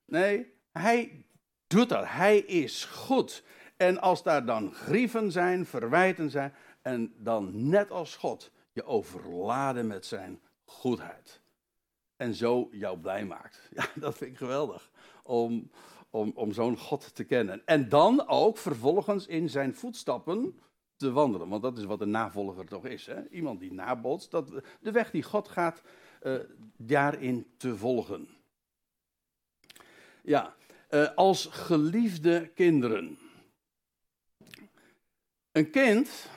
Nee, 0.06 0.54
hij 0.72 1.26
doet 1.72 1.90
dat. 1.90 2.06
Hij 2.08 2.38
is 2.38 2.86
goed. 2.86 3.44
En 3.78 4.02
als 4.02 4.24
daar 4.24 4.46
dan 4.46 4.74
grieven 4.74 5.32
zijn, 5.32 5.66
verwijten 5.66 6.30
zijn, 6.30 6.54
en 6.82 7.14
dan 7.18 7.70
net 7.70 7.92
als 7.92 8.16
God 8.16 8.52
je 8.72 8.84
overladen 8.84 9.88
met 9.88 10.06
zijn 10.06 10.42
goedheid. 10.64 11.42
En 12.16 12.34
zo 12.34 12.70
jou 12.72 12.98
blij 12.98 13.26
maakt. 13.26 13.70
Ja, 13.76 13.86
dat 13.96 14.18
vind 14.18 14.32
ik 14.32 14.38
geweldig. 14.38 14.92
Om, 15.24 15.72
om, 16.10 16.32
om 16.36 16.52
zo'n 16.52 16.78
God 16.78 17.16
te 17.16 17.24
kennen. 17.24 17.62
En 17.66 17.90
dan 17.90 18.28
ook 18.28 18.58
vervolgens 18.58 19.28
in 19.28 19.50
zijn 19.50 19.76
voetstappen 19.76 20.60
te 20.96 21.12
wandelen. 21.12 21.50
Want 21.50 21.62
dat 21.62 21.78
is 21.78 21.84
wat 21.84 22.02
een 22.02 22.12
navolger 22.12 22.66
toch 22.66 22.86
is. 22.86 23.06
Hè? 23.06 23.30
Iemand 23.30 23.60
die 23.60 23.74
nabotst. 23.74 24.32
Dat, 24.32 24.52
de 24.80 24.92
weg 24.92 25.12
die 25.12 25.24
God 25.24 25.48
gaat, 25.48 25.82
uh, 26.24 26.36
daarin 26.78 27.48
te 27.58 27.78
volgen. 27.78 28.28
Ja, 30.24 30.56
uh, 30.92 31.16
als 31.16 31.46
geliefde 31.46 32.52
kinderen. 32.56 33.18
Een 35.52 35.70
kind 35.70 36.30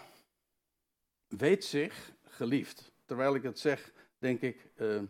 weet 1.26 1.64
zich 1.64 2.12
geliefd. 2.24 2.92
Terwijl 3.04 3.34
ik 3.34 3.42
het 3.42 3.58
zeg, 3.58 3.92
denk 4.18 4.40
ik, 4.40 4.70
uh, 4.76 5.02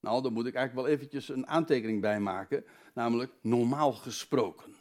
nou, 0.00 0.22
dan 0.22 0.32
moet 0.32 0.46
ik 0.46 0.54
eigenlijk 0.54 0.86
wel 0.86 0.96
eventjes 0.96 1.28
een 1.28 1.46
aantekening 1.46 2.00
bij 2.00 2.20
maken. 2.20 2.64
Namelijk 2.94 3.32
normaal 3.40 3.92
gesproken. 3.92 4.74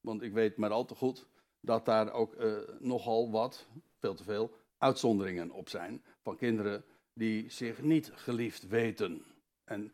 Want 0.00 0.22
ik 0.22 0.32
weet 0.32 0.56
maar 0.56 0.70
al 0.70 0.84
te 0.84 0.94
goed 0.94 1.26
dat 1.60 1.84
daar 1.84 2.12
ook 2.12 2.34
uh, 2.34 2.58
nogal 2.78 3.30
wat, 3.30 3.66
veel 3.98 4.14
te 4.14 4.24
veel, 4.24 4.54
uitzonderingen 4.78 5.50
op 5.50 5.68
zijn. 5.68 6.04
Van 6.22 6.36
kinderen 6.36 6.84
die 7.12 7.50
zich 7.50 7.82
niet 7.82 8.10
geliefd 8.14 8.68
weten. 8.68 9.24
En, 9.64 9.92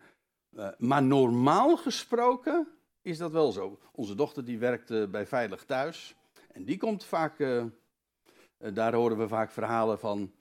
maar 0.78 1.02
normaal 1.02 1.76
gesproken 1.76 2.75
is 3.06 3.18
dat 3.18 3.32
wel 3.32 3.52
zo. 3.52 3.78
Onze 3.92 4.14
dochter 4.14 4.44
die 4.44 4.58
werkt 4.58 4.90
uh, 4.90 5.06
bij 5.06 5.26
Veilig 5.26 5.64
Thuis. 5.64 6.14
En 6.52 6.64
die 6.64 6.76
komt 6.76 7.04
vaak, 7.04 7.38
daar 8.58 8.94
horen 8.94 9.18
we 9.18 9.28
vaak 9.28 9.50
verhalen 9.50 9.98
van, 9.98 10.32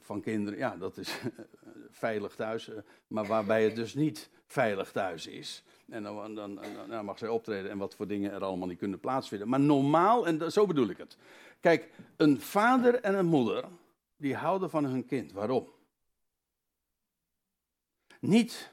van 0.00 0.20
kinderen. 0.20 0.58
Ja, 0.58 0.76
dat 0.76 0.96
is 0.96 1.20
veilig 1.90 2.34
thuis, 2.34 2.70
maar 3.06 3.26
waarbij 3.26 3.64
het 3.64 3.76
dus 3.76 3.94
niet 3.94 4.30
veilig 4.46 4.92
thuis 4.92 5.26
is. 5.26 5.62
En 5.88 6.02
dan, 6.02 6.34
dan, 6.34 6.58
dan, 6.88 7.04
mag 7.04 7.18
zij 7.18 7.28
optreden 7.28 7.70
en 7.70 7.78
wat 7.78 7.94
voor 7.94 8.06
dingen 8.06 8.32
er 8.32 8.44
allemaal 8.44 8.68
niet 8.68 8.78
kunnen 8.78 9.00
plaatsvinden. 9.00 9.48
Maar 9.48 9.60
normaal, 9.60 10.26
en 10.26 10.52
zo 10.52 10.66
bedoel 10.66 10.88
ik 10.88 10.98
het. 10.98 11.16
Kijk, 11.60 11.90
een 12.16 12.40
vader 12.40 13.00
en 13.00 13.14
een 13.14 13.26
moeder, 13.26 13.64
die 14.16 14.34
houden 14.34 14.70
van 14.70 14.84
hun 14.84 15.06
kind. 15.06 15.32
Waarom? 15.32 15.68
Niet 18.20 18.72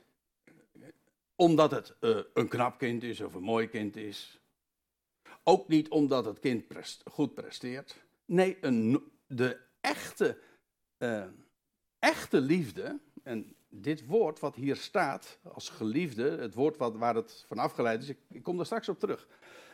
omdat 1.44 1.72
het 1.72 1.96
uh, 2.00 2.18
een 2.34 2.48
knap 2.48 2.78
kind 2.78 3.04
is 3.04 3.22
of 3.22 3.34
een 3.34 3.44
mooi 3.44 3.68
kind 3.68 3.96
is. 3.96 4.42
Ook 5.44 5.68
niet 5.68 5.90
omdat 5.90 6.26
het 6.26 6.40
kind 6.40 6.64
goed 7.06 7.34
presteert. 7.34 8.04
Nee, 8.26 8.58
een, 8.62 9.12
de 9.28 9.60
echte, 9.82 10.38
uh, 10.98 11.24
echte 12.00 12.42
liefde, 12.42 13.00
en 13.24 13.56
dit 13.70 14.06
woord 14.06 14.40
wat 14.40 14.56
hier 14.56 14.76
staat 14.76 15.40
als 15.54 15.70
geliefde, 15.70 16.38
het 16.38 16.54
woord 16.54 16.78
wat, 16.78 16.96
waar 16.96 17.16
het 17.16 17.46
van 17.48 17.58
afgeleid 17.58 18.02
is, 18.02 18.10
ik, 18.10 18.20
ik 18.30 18.44
kom 18.44 18.56
daar 18.56 18.66
straks 18.66 18.90
op 18.90 19.00
terug. 19.00 19.28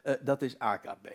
Uh, 0.03 0.13
dat 0.21 0.41
is 0.41 0.59
AKB. 0.59 1.07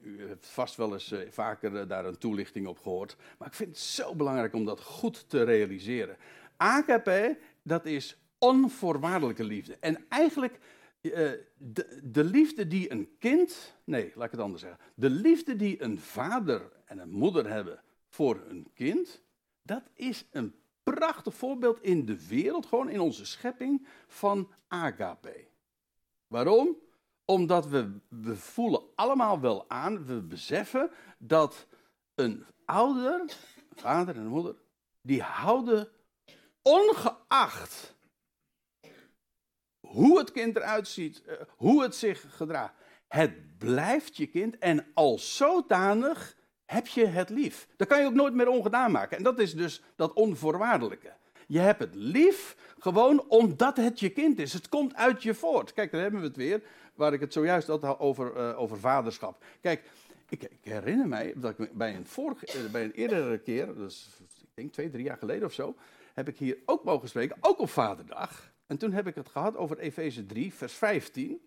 u 0.00 0.28
hebt 0.28 0.46
vast 0.46 0.76
wel 0.76 0.92
eens 0.92 1.14
vaker 1.28 1.88
daar 1.88 2.04
een 2.04 2.18
toelichting 2.18 2.66
op 2.66 2.78
gehoord. 2.78 3.16
Maar 3.38 3.48
ik 3.48 3.54
vind 3.54 3.68
het 3.68 3.78
zo 3.78 4.14
belangrijk 4.14 4.54
om 4.54 4.64
dat 4.64 4.80
goed 4.80 5.28
te 5.28 5.42
realiseren. 5.42 6.16
AKP, 6.56 7.10
dat 7.62 7.86
is 7.86 8.16
onvoorwaardelijke 8.40 9.44
liefde. 9.44 9.76
En 9.80 10.04
eigenlijk 10.08 10.58
de, 11.00 12.00
de 12.02 12.24
liefde 12.24 12.66
die 12.66 12.92
een 12.92 13.08
kind, 13.18 13.74
nee, 13.84 14.12
laat 14.14 14.24
ik 14.24 14.30
het 14.30 14.40
anders 14.40 14.62
zeggen. 14.62 14.80
De 14.94 15.10
liefde 15.10 15.56
die 15.56 15.82
een 15.82 15.98
vader 15.98 16.72
en 16.84 16.98
een 16.98 17.10
moeder 17.10 17.48
hebben 17.48 17.82
voor 18.08 18.44
een 18.48 18.70
kind, 18.74 19.22
dat 19.62 19.82
is 19.94 20.24
een 20.30 20.54
prachtig 20.82 21.34
voorbeeld 21.34 21.82
in 21.82 22.04
de 22.04 22.26
wereld, 22.28 22.66
gewoon 22.66 22.88
in 22.88 23.00
onze 23.00 23.26
schepping, 23.26 23.86
van 24.06 24.52
agape. 24.68 25.46
Waarom? 26.26 26.76
Omdat 27.24 27.66
we, 27.66 27.98
we 28.08 28.36
voelen 28.36 28.82
allemaal 28.94 29.40
wel 29.40 29.70
aan, 29.70 30.06
we 30.06 30.20
beseffen 30.20 30.90
dat 31.18 31.66
een 32.14 32.46
ouder, 32.64 33.24
vader 33.74 34.16
en 34.16 34.26
moeder, 34.26 34.54
die 35.00 35.22
houden 35.22 35.88
ongeacht 36.62 37.98
hoe 39.90 40.18
het 40.18 40.32
kind 40.32 40.56
eruit 40.56 40.88
ziet, 40.88 41.22
eh, 41.22 41.34
hoe 41.56 41.82
het 41.82 41.94
zich 41.94 42.26
gedraagt. 42.28 42.74
Het 43.08 43.58
blijft 43.58 44.16
je 44.16 44.26
kind 44.26 44.58
en 44.58 44.86
als 44.94 45.36
zodanig 45.36 46.36
heb 46.64 46.86
je 46.86 47.06
het 47.06 47.30
lief. 47.30 47.68
Dat 47.76 47.88
kan 47.88 48.00
je 48.00 48.06
ook 48.06 48.14
nooit 48.14 48.34
meer 48.34 48.48
ongedaan 48.48 48.90
maken. 48.90 49.16
En 49.16 49.22
dat 49.22 49.38
is 49.38 49.54
dus 49.54 49.82
dat 49.96 50.12
onvoorwaardelijke. 50.12 51.12
Je 51.46 51.58
hebt 51.58 51.80
het 51.80 51.94
lief 51.94 52.56
gewoon 52.78 53.24
omdat 53.28 53.76
het 53.76 54.00
je 54.00 54.08
kind 54.08 54.38
is. 54.38 54.52
Het 54.52 54.68
komt 54.68 54.94
uit 54.94 55.22
je 55.22 55.34
voort. 55.34 55.72
Kijk, 55.72 55.92
daar 55.92 56.00
hebben 56.00 56.20
we 56.20 56.26
het 56.26 56.36
weer, 56.36 56.62
waar 56.94 57.12
ik 57.12 57.20
het 57.20 57.32
zojuist 57.32 57.66
had 57.66 57.98
over, 57.98 58.36
uh, 58.36 58.60
over 58.60 58.78
vaderschap. 58.78 59.44
Kijk, 59.60 59.82
ik, 60.28 60.42
ik, 60.42 60.58
herinner 60.62 61.08
mij 61.08 61.32
dat 61.36 61.58
ik 61.58 61.72
bij 61.72 61.94
een, 61.94 62.06
vorige, 62.06 62.46
eh, 62.46 62.70
bij 62.72 62.84
een 62.84 62.92
eerdere 62.92 63.38
keer, 63.38 63.74
dus 63.74 64.08
ik 64.40 64.48
denk 64.54 64.72
twee, 64.72 64.90
drie 64.90 65.04
jaar 65.04 65.16
geleden 65.16 65.46
of 65.46 65.52
zo, 65.52 65.76
heb 66.14 66.28
ik 66.28 66.38
hier 66.38 66.58
ook 66.64 66.84
mogen 66.84 67.08
spreken, 67.08 67.36
ook 67.40 67.58
op 67.58 67.70
Vaderdag. 67.70 68.49
En 68.70 68.78
toen 68.78 68.92
heb 68.92 69.06
ik 69.06 69.14
het 69.14 69.28
gehad 69.28 69.56
over 69.56 69.78
Efeze 69.78 70.26
3, 70.26 70.54
vers 70.54 70.72
15. 70.72 71.40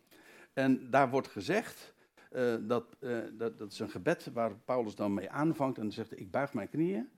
En 0.53 0.89
daar 0.89 1.09
wordt 1.09 1.27
gezegd, 1.27 1.93
uh, 2.31 2.55
dat, 2.61 2.95
uh, 2.99 3.23
dat, 3.31 3.57
dat 3.57 3.71
is 3.71 3.79
een 3.79 3.89
gebed 3.89 4.29
waar 4.33 4.55
Paulus 4.55 4.95
dan 4.95 5.13
mee 5.13 5.29
aanvangt 5.29 5.77
en 5.77 5.91
zegt: 5.91 6.19
Ik 6.19 6.31
buig 6.31 6.53
mijn 6.53 6.69
knieën 6.69 7.09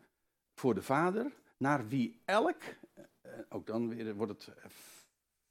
voor 0.53 0.73
de 0.73 0.81
Vader, 0.81 1.31
naar 1.57 1.87
wie 1.87 2.21
elk, 2.25 2.61
uh, 2.97 3.03
ook 3.49 3.65
dan 3.65 3.95
weer 3.95 4.15
wordt 4.15 4.31
het 4.31 4.49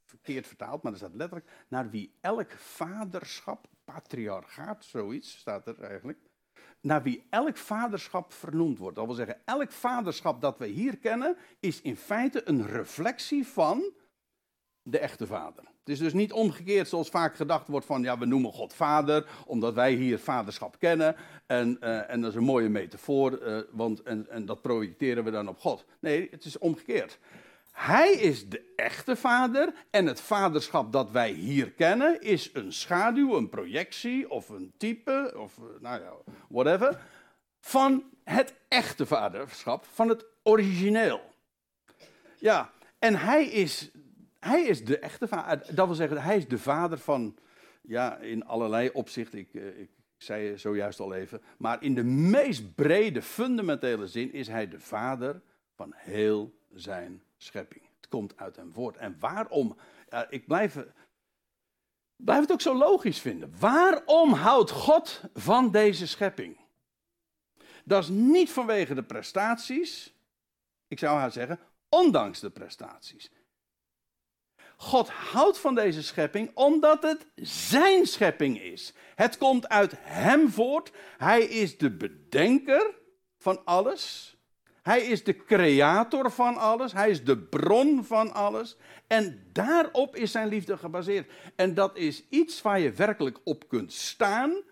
verkeerd 0.04 0.46
vertaald, 0.46 0.82
maar 0.82 0.92
er 0.92 0.98
staat 0.98 1.14
letterlijk: 1.14 1.50
naar 1.68 1.90
wie 1.90 2.14
elk 2.20 2.50
vaderschap, 2.50 3.66
patriarchaat, 3.84 4.84
zoiets 4.84 5.38
staat 5.38 5.66
er 5.66 5.80
eigenlijk. 5.80 6.18
Naar 6.80 7.02
wie 7.02 7.26
elk 7.30 7.56
vaderschap 7.56 8.32
vernoemd 8.32 8.78
wordt. 8.78 8.96
Dat 8.96 9.06
wil 9.06 9.14
zeggen, 9.14 9.40
elk 9.44 9.72
vaderschap 9.72 10.40
dat 10.40 10.58
we 10.58 10.66
hier 10.66 10.98
kennen, 10.98 11.36
is 11.60 11.80
in 11.80 11.96
feite 11.96 12.48
een 12.48 12.66
reflectie 12.66 13.46
van 13.46 13.92
de 14.86 14.98
echte 14.98 15.26
vader. 15.26 15.64
Het 15.64 15.88
is 15.88 15.98
dus 15.98 16.12
niet 16.12 16.32
omgekeerd 16.32 16.88
zoals 16.88 17.08
vaak 17.08 17.36
gedacht 17.36 17.68
wordt 17.68 17.86
van 17.86 18.02
ja, 18.02 18.18
we 18.18 18.26
noemen 18.26 18.52
God 18.52 18.74
vader, 18.74 19.26
omdat 19.46 19.74
wij 19.74 19.92
hier 19.92 20.18
vaderschap 20.18 20.78
kennen. 20.78 21.16
En, 21.46 21.76
uh, 21.80 22.10
en 22.10 22.20
dat 22.20 22.30
is 22.30 22.36
een 22.36 22.44
mooie 22.44 22.68
metafoor, 22.68 23.42
uh, 23.42 23.58
want, 23.70 24.02
en, 24.02 24.30
en 24.30 24.46
dat 24.46 24.62
projecteren 24.62 25.24
we 25.24 25.30
dan 25.30 25.48
op 25.48 25.58
God. 25.58 25.84
Nee, 26.00 26.28
het 26.30 26.44
is 26.44 26.58
omgekeerd. 26.58 27.18
hij 27.72 28.12
is 28.12 28.48
de 28.48 28.72
echte 28.76 29.16
vader 29.16 29.74
en 29.90 30.06
het 30.06 30.20
vaderschap 30.20 30.92
dat 30.92 31.10
wij 31.10 31.30
hier 31.30 31.70
kennen 31.70 32.20
is 32.20 32.50
een 32.52 32.72
schaduw, 32.72 33.36
een 33.36 33.48
projectie 33.48 34.30
of 34.30 34.48
een 34.48 34.72
type 34.76 35.34
of 35.36 35.58
eh, 35.58 35.64
nou 35.80 36.02
ja, 36.02 36.12
whatever 36.48 37.00
van 37.60 38.04
het 38.24 38.54
echte 38.68 39.06
vaderschap, 39.06 39.84
van 39.92 40.08
het 40.08 40.24
origineel. 40.42 41.20
Ja, 42.38 42.70
en 42.98 43.16
hij 43.16 43.44
is, 43.44 43.90
hij 44.44 44.62
is 44.62 44.84
de 44.84 44.98
echte 44.98 45.28
vader. 45.28 45.74
Dat 45.74 45.86
wil 45.86 45.94
zeggen, 45.94 46.22
hij 46.22 46.36
is 46.36 46.48
de 46.48 46.58
vader 46.58 46.98
van, 46.98 47.36
ja, 47.82 48.16
in 48.16 48.44
allerlei 48.44 48.90
opzichten. 48.92 49.38
Ik, 49.38 49.54
eh, 49.54 49.78
ik 49.80 49.90
zei 50.16 50.58
zojuist 50.58 51.00
al 51.00 51.14
even. 51.14 51.42
Maar 51.58 51.82
in 51.82 51.94
de 51.94 52.04
meest 52.04 52.74
brede, 52.74 53.22
fundamentele 53.22 54.06
zin 54.06 54.32
is 54.32 54.48
hij 54.48 54.68
de 54.68 54.80
vader 54.80 55.42
van 55.74 55.92
heel 55.94 56.54
zijn 56.74 57.22
schepping. 57.36 57.82
Het 57.96 58.08
komt 58.08 58.36
uit 58.36 58.56
een 58.56 58.72
woord. 58.72 58.96
En 58.96 59.16
waarom? 59.18 59.76
Ik 60.28 60.46
blijf, 60.46 60.78
blijf 62.16 62.40
het 62.40 62.52
ook 62.52 62.60
zo 62.60 62.76
logisch 62.76 63.20
vinden. 63.20 63.54
Waarom 63.58 64.32
houdt 64.32 64.70
God 64.70 65.20
van 65.34 65.70
deze 65.70 66.06
schepping? 66.06 66.60
Dat 67.84 68.02
is 68.02 68.08
niet 68.08 68.50
vanwege 68.50 68.94
de 68.94 69.02
prestaties. 69.02 70.14
Ik 70.88 70.98
zou 70.98 71.18
haar 71.18 71.32
zeggen, 71.32 71.58
ondanks 71.88 72.40
de 72.40 72.50
prestaties. 72.50 73.30
God 74.76 75.08
houdt 75.08 75.58
van 75.58 75.74
deze 75.74 76.02
schepping 76.02 76.50
omdat 76.54 77.02
het 77.02 77.26
zijn 77.34 78.06
schepping 78.06 78.60
is. 78.60 78.92
Het 79.14 79.38
komt 79.38 79.68
uit 79.68 79.92
hem 79.98 80.50
voort. 80.50 80.92
Hij 81.16 81.42
is 81.42 81.78
de 81.78 81.90
bedenker 81.90 82.94
van 83.38 83.64
alles. 83.64 84.36
Hij 84.82 85.00
is 85.00 85.24
de 85.24 85.36
creator 85.36 86.30
van 86.30 86.56
alles. 86.56 86.92
Hij 86.92 87.10
is 87.10 87.24
de 87.24 87.38
bron 87.38 88.04
van 88.04 88.32
alles. 88.32 88.76
En 89.06 89.48
daarop 89.52 90.16
is 90.16 90.30
zijn 90.30 90.48
liefde 90.48 90.76
gebaseerd. 90.76 91.30
En 91.56 91.74
dat 91.74 91.96
is 91.96 92.24
iets 92.28 92.62
waar 92.62 92.80
je 92.80 92.92
werkelijk 92.92 93.38
op 93.44 93.68
kunt 93.68 93.92
staan. 93.92 94.62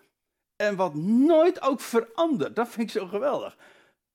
En 0.55 0.75
wat 0.75 0.95
nooit 0.95 1.61
ook 1.61 1.81
verandert. 1.81 2.55
Dat 2.55 2.69
vind 2.69 2.89
ik 2.95 2.99
zo 2.99 3.07
geweldig. 3.07 3.57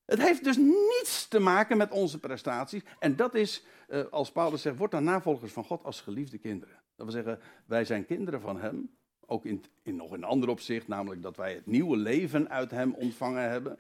Het 0.09 0.23
heeft 0.23 0.45
dus 0.45 0.57
niets 0.57 1.29
te 1.29 1.39
maken 1.39 1.77
met 1.77 1.91
onze 1.91 2.19
prestaties. 2.19 2.83
En 2.99 3.17
dat 3.17 3.35
is, 3.35 3.65
als 4.11 4.33
Paulus 4.33 4.63
zegt, 4.63 4.77
word 4.77 4.91
dan 4.91 5.05
navolgers 5.05 5.53
van 5.53 5.65
God 5.65 5.85
als 5.85 6.01
geliefde 6.01 6.39
kinderen. 6.39 6.75
Dat 6.97 7.07
wil 7.07 7.23
zeggen, 7.23 7.41
wij 7.67 7.85
zijn 7.85 8.07
kinderen 8.07 8.41
van 8.41 8.61
Hem. 8.61 8.97
Ook 9.27 9.45
in, 9.45 9.65
in 9.83 9.97
nog 9.97 10.11
een 10.11 10.25
ander 10.25 10.49
opzicht, 10.49 10.89
namelijk 10.89 11.23
dat 11.23 11.37
wij 11.37 11.55
het 11.55 11.67
nieuwe 11.67 11.97
leven 11.97 12.51
uit 12.51 12.71
Hem 12.71 12.95
ontvangen 12.95 13.51
hebben. 13.51 13.79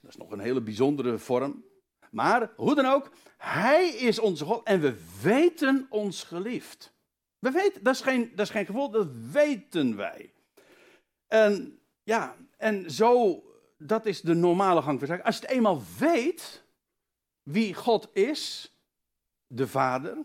Dat 0.00 0.10
is 0.10 0.16
nog 0.16 0.30
een 0.30 0.40
hele 0.40 0.60
bijzondere 0.60 1.18
vorm. 1.18 1.64
Maar 2.10 2.52
hoe 2.56 2.74
dan 2.74 2.86
ook, 2.86 3.10
Hij 3.36 3.88
is 3.88 4.18
onze 4.18 4.44
God 4.44 4.66
en 4.66 4.80
we 4.80 4.94
weten 5.22 5.86
ons 5.88 6.22
geliefd. 6.22 6.94
We 7.38 7.50
weten, 7.50 7.82
dat 7.82 7.94
is 7.94 8.00
geen, 8.00 8.30
dat 8.34 8.46
is 8.46 8.52
geen 8.52 8.66
gevoel, 8.66 8.90
dat 8.90 9.08
weten 9.32 9.96
wij. 9.96 10.32
En 11.26 11.78
ja, 12.02 12.36
en 12.56 12.90
zo 12.90 13.42
dat 13.78 14.06
is 14.06 14.20
de 14.20 14.34
normale 14.34 14.82
gang 14.82 14.98
van 14.98 15.08
zaken. 15.08 15.24
Als 15.24 15.36
je 15.36 15.42
het 15.42 15.50
eenmaal 15.50 15.82
weet 15.98 16.64
wie 17.42 17.74
God 17.74 18.08
is, 18.12 18.75
de 19.46 19.68
Vader, 19.68 20.24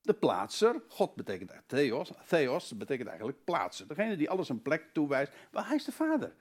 de 0.00 0.14
plaatser. 0.14 0.82
God 0.88 1.14
betekent 1.14 1.52
theos. 1.66 2.10
Theos 2.26 2.76
betekent 2.76 3.08
eigenlijk 3.08 3.44
plaatser. 3.44 3.88
Degene 3.88 4.16
die 4.16 4.30
alles 4.30 4.48
een 4.48 4.62
plek 4.62 4.88
toewijst. 4.92 5.32
Maar 5.52 5.66
hij 5.66 5.76
is 5.76 5.84
de 5.84 5.92
Vader. 5.92 6.34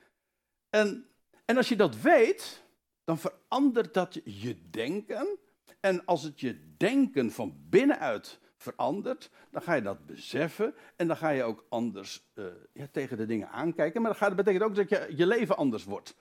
En, 0.70 1.08
en 1.46 1.58
als 1.58 1.70
je 1.70 1.76
dat 1.76 2.02
weet, 2.02 2.64
dan 3.04 3.18
verandert 3.18 3.94
dat 3.94 4.20
je 4.24 4.70
denken. 4.70 5.38
En 5.80 6.06
als 6.06 6.24
het 6.24 6.40
je 6.40 6.76
denken 6.78 7.32
van 7.32 7.58
binnenuit 7.70 8.40
verandert, 8.58 9.30
dan 9.52 9.62
ga 9.62 9.74
je 9.74 9.82
dat 9.82 10.06
beseffen 10.06 10.76
en 10.96 11.08
dan 11.08 11.18
ga 11.18 11.30
je 11.30 11.44
ook 11.44 11.66
anders 11.70 12.30
uh, 12.34 12.46
ja, 12.74 12.88
tegen 12.92 13.18
de 13.18 13.26
dingen 13.26 13.50
aankijken. 13.50 14.02
Maar 14.02 14.18
dat 14.20 14.36
betekent 14.36 14.64
ook 14.64 14.76
dat 14.76 14.90
je, 14.90 15.14
je 15.16 15.28
leven 15.28 15.58
anders 15.58 15.84
wordt. 15.84 16.16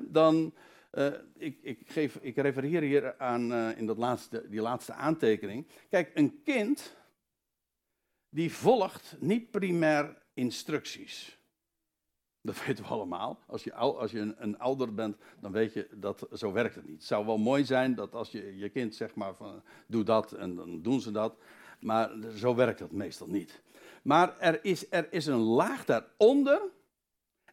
Dan, 0.00 0.54
uh, 0.92 1.06
ik, 1.36 1.58
ik, 1.62 1.90
geef, 1.90 2.16
ik 2.16 2.36
refereer 2.36 2.82
hier 2.82 3.18
aan 3.18 3.52
uh, 3.52 3.78
in 3.78 3.86
dat 3.86 3.98
laatste, 3.98 4.48
die 4.48 4.60
laatste 4.60 4.92
aantekening. 4.92 5.66
Kijk, 5.88 6.10
een 6.14 6.42
kind 6.42 6.96
die 8.28 8.52
volgt 8.52 9.16
niet 9.18 9.50
primair 9.50 10.22
instructies. 10.34 11.38
Dat 12.40 12.58
weten 12.64 12.84
we 12.84 12.90
allemaal. 12.90 13.42
Als 13.46 13.64
je, 13.64 13.74
als 13.74 14.10
je 14.10 14.18
een, 14.18 14.34
een, 14.38 14.58
ouder 14.58 14.94
bent, 14.94 15.16
dan 15.40 15.52
weet 15.52 15.72
je 15.72 15.88
dat 15.90 16.28
zo 16.32 16.52
werkt 16.52 16.74
het 16.74 16.86
niet. 16.86 16.96
Het 16.96 17.04
zou 17.04 17.26
wel 17.26 17.38
mooi 17.38 17.64
zijn 17.64 17.94
dat 17.94 18.14
als 18.14 18.30
je 18.30 18.56
je 18.56 18.68
kind 18.68 18.94
zegt 18.94 19.14
maar 19.14 19.34
van 19.34 19.62
doe 19.86 20.04
dat 20.04 20.32
en 20.32 20.54
dan 20.54 20.82
doen 20.82 21.00
ze 21.00 21.10
dat. 21.10 21.36
Maar 21.80 22.10
zo 22.36 22.54
werkt 22.54 22.78
dat 22.78 22.92
meestal 22.92 23.26
niet. 23.26 23.62
Maar 24.02 24.38
er 24.38 24.64
is, 24.64 24.86
er 24.90 25.12
is 25.12 25.26
een 25.26 25.40
laag 25.40 25.84
daaronder. 25.84 26.62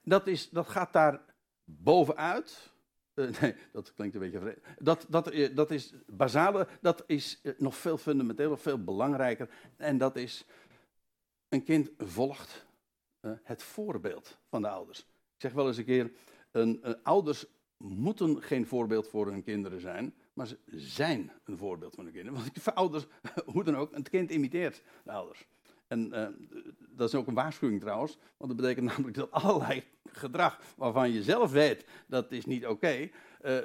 Dat, 0.03 0.27
is, 0.27 0.49
dat 0.49 0.67
gaat 0.67 0.93
daar 0.93 1.21
bovenuit. 1.63 2.71
Uh, 3.19 3.29
nee, 3.41 3.55
dat 3.71 3.93
klinkt 3.93 4.15
een 4.15 4.21
beetje 4.21 4.39
vreemd. 4.39 4.59
Dat, 4.79 5.05
dat, 5.09 5.29
eh, 5.29 5.55
dat 5.55 5.71
is 5.71 5.93
basale, 6.07 6.67
dat 6.81 7.03
is 7.07 7.39
eh, 7.43 7.53
nog 7.57 7.75
veel 7.75 7.97
fundamenteler, 7.97 8.57
veel 8.57 8.83
belangrijker. 8.83 9.49
En 9.77 9.97
dat 9.97 10.15
is, 10.15 10.45
een 11.49 11.63
kind 11.63 11.91
volgt 11.97 12.67
het 13.43 13.63
voorbeeld 13.63 14.37
van 14.49 14.61
de 14.61 14.69
ouders. 14.69 14.99
Ik 14.99 15.41
zeg 15.41 15.53
wel 15.53 15.67
eens 15.67 15.77
een 15.77 15.85
keer, 15.85 16.11
een, 16.51 16.97
ouders 17.03 17.45
moeten 17.77 18.41
geen 18.41 18.65
voorbeeld 18.65 19.07
voor 19.07 19.27
hun 19.27 19.43
kinderen 19.43 19.81
zijn, 19.81 20.13
maar 20.33 20.47
ze 20.47 20.59
zijn 20.69 21.31
een 21.43 21.57
voorbeeld 21.57 21.95
van 21.95 22.05
de 22.05 22.11
kinderen. 22.11 22.39
Want 22.39 22.65
de 22.65 22.73
ouders, 22.83 23.05
hoe 23.53 23.63
dan 23.63 23.75
ook, 23.75 23.95
het 23.95 24.09
kind 24.09 24.31
imiteert 24.31 24.81
de 25.03 25.11
ouders. 25.11 25.45
En 25.89 26.11
uh, 26.13 26.27
dat 26.95 27.07
is 27.07 27.15
ook 27.15 27.27
een 27.27 27.33
waarschuwing 27.33 27.81
trouwens, 27.81 28.17
want 28.37 28.51
dat 28.51 28.61
betekent 28.61 28.85
namelijk 28.91 29.15
dat 29.15 29.31
allerlei 29.31 29.83
gedrag 30.11 30.59
waarvan 30.77 31.11
je 31.11 31.23
zelf 31.23 31.51
weet 31.51 31.85
dat 32.07 32.31
is 32.31 32.45
niet 32.45 32.67
oké, 32.67 33.09
uh, 33.45 33.57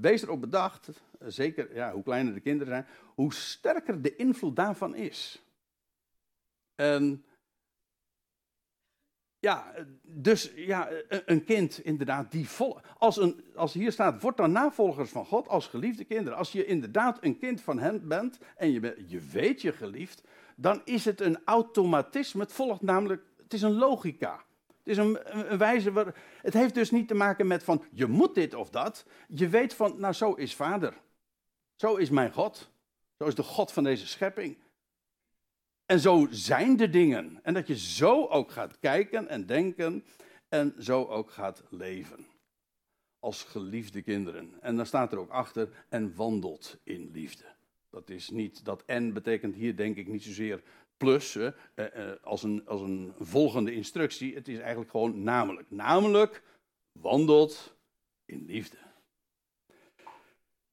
wees 0.00 0.22
erop 0.22 0.40
bedacht, 0.40 0.88
zeker 1.18 1.74
ja, 1.74 1.92
hoe 1.92 2.02
kleiner 2.02 2.34
de 2.34 2.40
kinderen 2.40 2.72
zijn, 2.72 2.86
hoe 3.14 3.34
sterker 3.34 4.02
de 4.02 4.16
invloed 4.16 4.56
daarvan 4.56 4.94
is. 4.94 5.42
En 6.74 7.24
ja, 9.38 9.74
dus 10.02 10.52
ja, 10.54 10.88
een 11.08 11.44
kind 11.44 11.78
inderdaad 11.78 12.30
die 12.30 12.48
vol. 12.48 12.80
Als, 12.98 13.16
een, 13.16 13.44
als 13.54 13.72
hier 13.72 13.92
staat, 13.92 14.22
word 14.22 14.36
dan 14.36 14.52
navolgers 14.52 15.10
van 15.10 15.24
God 15.24 15.48
als 15.48 15.66
geliefde 15.66 16.04
kinderen. 16.04 16.38
Als 16.38 16.52
je 16.52 16.64
inderdaad 16.64 17.24
een 17.24 17.38
kind 17.38 17.60
van 17.60 17.78
hen 17.78 18.08
bent 18.08 18.38
en 18.56 18.70
je, 18.72 19.04
je 19.06 19.20
weet 19.20 19.62
je 19.62 19.72
geliefd, 19.72 20.22
dan 20.56 20.82
is 20.84 21.04
het 21.04 21.20
een 21.20 21.38
automatisme. 21.44 22.40
Het 22.42 22.52
volgt 22.52 22.82
namelijk, 22.82 23.22
het 23.42 23.52
is 23.52 23.62
een 23.62 23.74
logica. 23.74 24.44
Het 24.66 24.88
is 24.88 24.96
een, 24.96 25.18
een, 25.52 25.58
wijze 25.58 25.92
waar. 25.92 26.14
Het 26.42 26.54
heeft 26.54 26.74
dus 26.74 26.90
niet 26.90 27.08
te 27.08 27.14
maken 27.14 27.46
met 27.46 27.64
van 27.64 27.84
je 27.90 28.06
moet 28.06 28.34
dit 28.34 28.54
of 28.54 28.70
dat. 28.70 29.06
Je 29.28 29.48
weet 29.48 29.74
van, 29.74 29.94
nou 29.98 30.12
zo 30.12 30.32
is 30.32 30.54
vader. 30.54 30.94
Zo 31.76 31.96
is 31.96 32.10
mijn 32.10 32.32
God. 32.32 32.70
Zo 33.18 33.24
is 33.24 33.34
de 33.34 33.42
God 33.42 33.72
van 33.72 33.84
deze 33.84 34.06
schepping. 34.06 34.58
En 35.86 36.00
zo 36.00 36.26
zijn 36.30 36.76
de 36.76 36.90
dingen. 36.90 37.40
En 37.42 37.54
dat 37.54 37.66
je 37.66 37.78
zo 37.78 38.26
ook 38.26 38.50
gaat 38.50 38.78
kijken 38.78 39.28
en 39.28 39.46
denken 39.46 40.04
en 40.48 40.74
zo 40.78 41.04
ook 41.04 41.30
gaat 41.30 41.62
leven. 41.70 42.26
Als 43.18 43.42
geliefde 43.42 44.02
kinderen. 44.02 44.58
En 44.60 44.76
dan 44.76 44.86
staat 44.86 45.12
er 45.12 45.18
ook 45.18 45.30
achter 45.30 45.68
en 45.88 46.14
wandelt 46.14 46.78
in 46.84 47.10
liefde. 47.12 47.44
Dat 47.92 48.10
is 48.10 48.30
niet, 48.30 48.64
dat 48.64 48.82
en 48.86 49.12
betekent 49.12 49.54
hier 49.54 49.76
denk 49.76 49.96
ik 49.96 50.08
niet 50.08 50.22
zozeer 50.22 50.62
plus 50.96 51.36
eh, 51.36 51.52
eh, 51.74 52.16
als, 52.22 52.42
een, 52.42 52.66
als 52.66 52.80
een 52.80 53.12
volgende 53.18 53.74
instructie. 53.74 54.34
Het 54.34 54.48
is 54.48 54.58
eigenlijk 54.58 54.90
gewoon 54.90 55.22
namelijk. 55.22 55.70
Namelijk 55.70 56.42
wandelt 56.92 57.76
in 58.24 58.44
liefde. 58.44 58.76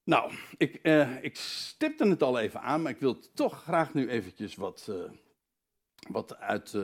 Nou, 0.03 0.33
ik, 0.57 0.75
eh, 0.75 1.23
ik 1.23 1.35
stipte 1.35 2.07
het 2.07 2.23
al 2.23 2.39
even 2.39 2.61
aan, 2.61 2.81
maar 2.81 2.91
ik 2.91 2.99
wil 2.99 3.19
toch 3.33 3.61
graag 3.63 3.93
nu 3.93 4.09
eventjes 4.09 4.55
wat, 4.55 4.87
uh, 4.89 5.11
wat 6.09 6.37
uit, 6.37 6.77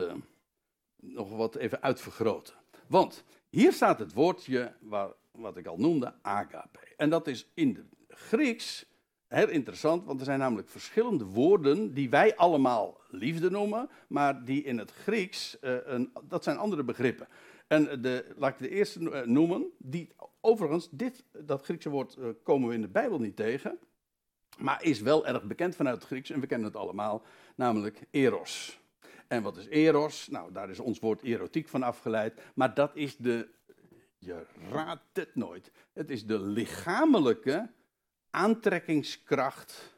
nog 0.96 1.30
wat 1.30 1.54
even 1.54 1.82
uitvergroten. 1.82 2.54
Want 2.86 3.24
hier 3.48 3.72
staat 3.72 3.98
het 3.98 4.12
woordje 4.12 4.72
waar, 4.80 5.12
wat 5.30 5.56
ik 5.56 5.66
al 5.66 5.78
noemde, 5.78 6.14
agape. 6.22 6.78
En 6.96 7.10
dat 7.10 7.26
is 7.26 7.46
in 7.54 7.74
het 7.74 8.18
Grieks 8.18 8.86
heel 9.28 9.48
interessant, 9.48 10.04
want 10.04 10.18
er 10.18 10.26
zijn 10.26 10.38
namelijk 10.38 10.68
verschillende 10.68 11.24
woorden 11.24 11.94
die 11.94 12.10
wij 12.10 12.36
allemaal 12.36 13.00
liefde 13.08 13.50
noemen, 13.50 13.88
maar 14.08 14.44
die 14.44 14.62
in 14.62 14.78
het 14.78 14.90
Grieks, 14.90 15.56
uh, 15.60 15.76
een, 15.84 16.12
dat 16.28 16.44
zijn 16.44 16.56
andere 16.56 16.84
begrippen. 16.84 17.28
En 17.66 18.02
de, 18.02 18.34
laat 18.36 18.52
ik 18.52 18.58
de 18.58 18.68
eerste 18.68 19.24
noemen, 19.26 19.66
die 19.78 20.14
Overigens, 20.46 20.88
dit, 20.90 21.24
dat 21.32 21.62
Griekse 21.62 21.88
woord 21.88 22.18
komen 22.42 22.68
we 22.68 22.74
in 22.74 22.80
de 22.80 22.88
Bijbel 22.88 23.18
niet 23.18 23.36
tegen, 23.36 23.78
maar 24.58 24.84
is 24.84 25.00
wel 25.00 25.26
erg 25.26 25.42
bekend 25.42 25.76
vanuit 25.76 25.96
het 25.96 26.06
Grieks 26.06 26.30
en 26.30 26.40
we 26.40 26.46
kennen 26.46 26.66
het 26.66 26.76
allemaal, 26.76 27.22
namelijk 27.54 28.00
eros. 28.10 28.80
En 29.26 29.42
wat 29.42 29.56
is 29.56 29.66
eros? 29.66 30.28
Nou, 30.28 30.52
daar 30.52 30.70
is 30.70 30.80
ons 30.80 30.98
woord 30.98 31.22
erotiek 31.22 31.68
van 31.68 31.82
afgeleid, 31.82 32.40
maar 32.54 32.74
dat 32.74 32.96
is 32.96 33.16
de, 33.16 33.48
je 34.18 34.46
raadt 34.70 35.02
het 35.12 35.34
nooit, 35.34 35.72
het 35.92 36.10
is 36.10 36.26
de 36.26 36.38
lichamelijke 36.38 37.70
aantrekkingskracht 38.36 39.94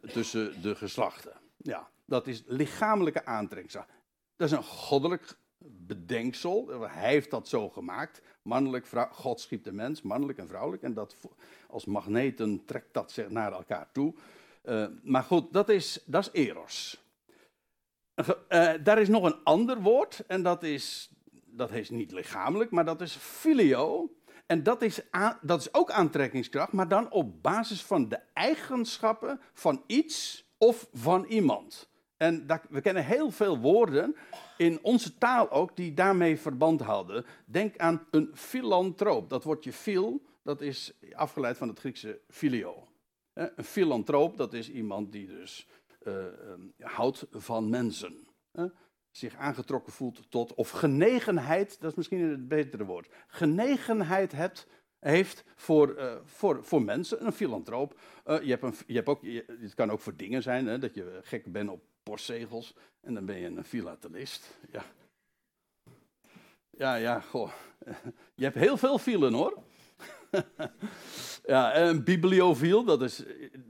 tussen 0.00 0.62
de 0.62 0.74
geslachten. 0.74 1.32
Ja, 1.56 1.90
dat 2.04 2.26
is 2.26 2.42
lichamelijke 2.46 3.24
aantrekkingskracht. 3.24 3.88
Dat 4.36 4.50
is 4.50 4.56
een 4.56 4.64
goddelijk 4.64 5.36
bedenksel. 5.64 6.68
Hij 6.80 7.10
heeft 7.10 7.30
dat 7.30 7.48
zo 7.48 7.68
gemaakt. 7.68 8.22
Mannelijk, 8.42 8.86
vrouw, 8.86 9.08
God 9.12 9.40
schiep 9.40 9.64
de 9.64 9.72
mens, 9.72 10.02
mannelijk 10.02 10.38
en 10.38 10.48
vrouwelijk. 10.48 10.82
En 10.82 10.94
dat 10.94 11.16
als 11.68 11.84
magneten 11.84 12.64
trekt 12.64 12.94
dat 12.94 13.12
zich 13.12 13.30
naar 13.30 13.52
elkaar 13.52 13.92
toe. 13.92 14.14
Uh, 14.64 14.86
maar 15.02 15.22
goed, 15.22 15.52
dat 15.52 15.68
is, 15.68 16.02
dat 16.04 16.28
is 16.32 16.46
eros. 16.46 17.04
Uh, 18.14 18.72
daar 18.82 19.00
is 19.00 19.08
nog 19.08 19.24
een 19.24 19.44
ander 19.44 19.80
woord. 19.80 20.24
En 20.26 20.42
dat 20.42 20.62
is, 20.62 21.10
dat 21.44 21.70
is 21.70 21.90
niet 21.90 22.12
lichamelijk, 22.12 22.70
maar 22.70 22.84
dat 22.84 23.00
is 23.00 23.16
filio. 23.16 24.10
En 24.52 24.62
dat 24.62 24.82
is, 24.82 25.00
dat 25.40 25.60
is 25.60 25.74
ook 25.74 25.90
aantrekkingskracht, 25.90 26.72
maar 26.72 26.88
dan 26.88 27.10
op 27.10 27.42
basis 27.42 27.82
van 27.82 28.08
de 28.08 28.20
eigenschappen 28.32 29.40
van 29.52 29.82
iets 29.86 30.46
of 30.58 30.88
van 30.92 31.24
iemand. 31.24 31.90
En 32.16 32.46
we 32.68 32.80
kennen 32.80 33.04
heel 33.04 33.30
veel 33.30 33.58
woorden 33.58 34.16
in 34.56 34.78
onze 34.82 35.18
taal 35.18 35.50
ook 35.50 35.76
die 35.76 35.94
daarmee 35.94 36.38
verband 36.38 36.80
houden. 36.80 37.24
Denk 37.44 37.76
aan 37.76 38.06
een 38.10 38.30
filantroop. 38.34 39.30
Dat 39.30 39.44
woordje 39.44 39.72
fil, 39.72 40.22
dat 40.42 40.60
is 40.60 40.92
afgeleid 41.12 41.56
van 41.56 41.68
het 41.68 41.78
Griekse 41.78 42.20
filio. 42.28 42.88
Een 43.32 43.64
filantroop, 43.64 44.36
dat 44.36 44.52
is 44.52 44.70
iemand 44.70 45.12
die 45.12 45.26
dus 45.26 45.66
uh, 46.02 46.14
houdt 46.78 47.26
van 47.30 47.70
mensen. 47.70 48.26
Zich 49.12 49.36
aangetrokken 49.36 49.92
voelt 49.92 50.30
tot, 50.30 50.54
of 50.54 50.70
genegenheid, 50.70 51.80
dat 51.80 51.90
is 51.90 51.96
misschien 51.96 52.30
het 52.30 52.48
betere 52.48 52.84
woord. 52.84 53.08
Genegenheid 53.26 54.32
hebt, 54.32 54.66
heeft 54.98 55.44
voor, 55.54 55.98
uh, 55.98 56.14
voor, 56.24 56.64
voor 56.64 56.82
mensen, 56.82 57.26
een 57.26 57.32
filantroop. 57.32 57.98
Uh, 58.26 58.42
je, 58.42 58.50
hebt 58.50 58.62
een, 58.62 58.74
je 58.86 58.94
hebt 58.94 59.08
ook, 59.08 59.22
het 59.60 59.74
kan 59.74 59.90
ook 59.90 60.00
voor 60.00 60.16
dingen 60.16 60.42
zijn, 60.42 60.66
hè, 60.66 60.78
dat 60.78 60.94
je 60.94 61.20
gek 61.22 61.52
bent 61.52 61.70
op 61.70 61.82
postzegels 62.02 62.74
en 63.00 63.14
dan 63.14 63.24
ben 63.24 63.38
je 63.38 63.46
een 63.46 63.64
filatelist. 63.64 64.58
Ja. 64.70 64.84
Ja, 66.70 66.94
ja, 66.94 67.20
goh. 67.20 67.52
Je 68.34 68.44
hebt 68.44 68.56
heel 68.56 68.76
veel 68.76 68.98
filen 68.98 69.32
hoor. 69.32 69.62
ja, 71.52 71.76
een 71.76 72.04
bibliofiel, 72.04 72.84
dat 72.84 73.02
is, 73.02 73.24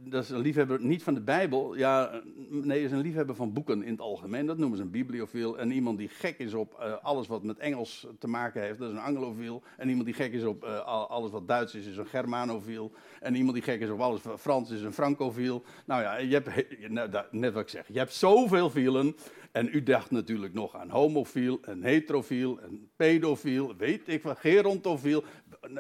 dat 0.04 0.22
is 0.22 0.30
een 0.30 0.40
liefhebber 0.40 0.80
niet 0.80 1.02
van 1.02 1.14
de 1.14 1.20
Bijbel. 1.20 1.76
Ja, 1.76 2.22
nee, 2.48 2.84
is 2.84 2.90
een 2.90 3.00
liefhebber 3.00 3.34
van 3.34 3.52
boeken 3.52 3.82
in 3.82 3.90
het 3.90 4.00
algemeen. 4.00 4.46
Dat 4.46 4.58
noemen 4.58 4.76
ze 4.76 4.84
een 4.84 4.90
bibliofiel. 4.90 5.58
En 5.58 5.70
iemand 5.70 5.98
die 5.98 6.08
gek 6.08 6.38
is 6.38 6.54
op 6.54 6.78
uh, 6.80 6.92
alles 7.02 7.26
wat 7.26 7.42
met 7.42 7.58
Engels 7.58 8.06
te 8.18 8.28
maken 8.28 8.62
heeft, 8.62 8.78
dat 8.78 8.90
is 8.90 8.96
een 8.96 9.02
anglofiel. 9.02 9.62
En 9.76 9.88
iemand 9.88 10.06
die 10.06 10.14
gek 10.14 10.32
is 10.32 10.44
op 10.44 10.64
uh, 10.64 10.86
alles 10.86 11.30
wat 11.30 11.48
Duits 11.48 11.74
is, 11.74 11.86
is 11.86 11.96
een 11.96 12.06
germanofiel. 12.06 12.92
En 13.20 13.34
iemand 13.34 13.54
die 13.54 13.64
gek 13.64 13.80
is 13.80 13.90
op 13.90 14.00
alles 14.00 14.22
wat 14.22 14.40
Frans 14.40 14.70
is, 14.70 14.82
een 14.82 14.92
francofiel. 14.92 15.62
Nou 15.86 16.02
ja, 16.02 16.16
je 16.16 16.34
hebt, 16.34 16.88
nou, 16.88 17.10
net 17.30 17.52
wat 17.52 17.62
ik 17.62 17.68
zeg, 17.68 17.86
je 17.88 17.98
hebt 17.98 18.14
zoveel 18.14 18.70
fielen. 18.70 19.16
En 19.52 19.68
u 19.72 19.82
dacht 19.82 20.10
natuurlijk 20.10 20.54
nog 20.54 20.76
aan 20.76 20.90
homofiel, 20.90 21.58
en 21.62 21.82
heterofiel, 21.82 22.60
en 22.60 22.90
pedofiel, 22.96 23.76
weet 23.76 24.08
ik 24.08 24.22
wat, 24.22 24.38
gerontofiel. 24.38 25.24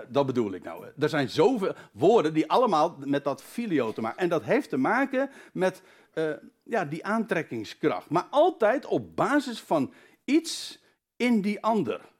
Dat 0.08 0.26
bedoel 0.26 0.52
ik 0.52 0.62
nou. 0.62 0.86
Er 0.98 1.08
zijn 1.08 1.28
zoveel 1.28 1.74
woorden 1.92 2.34
die 2.34 2.50
allemaal 2.50 2.96
met 3.04 3.24
dat 3.24 3.42
filio 3.42 3.92
te 3.92 4.00
maken. 4.00 4.18
En 4.18 4.28
dat 4.28 4.42
heeft 4.42 4.68
te 4.68 4.76
maken 4.76 5.30
met 5.52 5.82
uh, 6.14 6.32
ja, 6.62 6.84
die 6.84 7.04
aantrekkingskracht. 7.04 8.10
Maar 8.10 8.26
altijd 8.30 8.86
op 8.86 9.16
basis 9.16 9.60
van 9.60 9.92
iets 10.24 10.82
in 11.16 11.40
die 11.40 11.62
ander. 11.62 12.11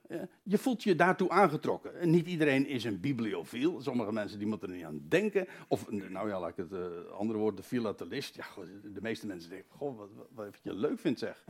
Je 0.43 0.57
voelt 0.57 0.83
je 0.83 0.95
daartoe 0.95 1.29
aangetrokken. 1.29 1.99
En 1.99 2.09
niet 2.09 2.27
iedereen 2.27 2.67
is 2.67 2.83
een 2.83 2.99
bibliofiel. 2.99 3.81
Sommige 3.81 4.11
mensen 4.11 4.39
die 4.39 4.47
moeten 4.47 4.69
er 4.69 4.75
niet 4.75 4.85
aan 4.85 5.05
denken. 5.07 5.47
Of, 5.67 5.91
nou 5.91 6.27
ja, 6.27 6.39
laat 6.39 6.49
ik 6.49 6.55
het 6.55 6.71
uh, 6.71 7.05
andere 7.11 7.39
woord, 7.39 7.57
de 7.57 7.63
filatelist. 7.63 8.35
Ja, 8.35 8.45
de 8.83 9.01
meeste 9.01 9.27
mensen 9.27 9.49
denken, 9.49 9.69
goh, 9.69 9.97
wat, 9.97 10.09
wat, 10.13 10.27
wat 10.31 10.59
je 10.61 10.73
leuk 10.73 10.99
vindt 10.99 11.19
zeg. 11.19 11.45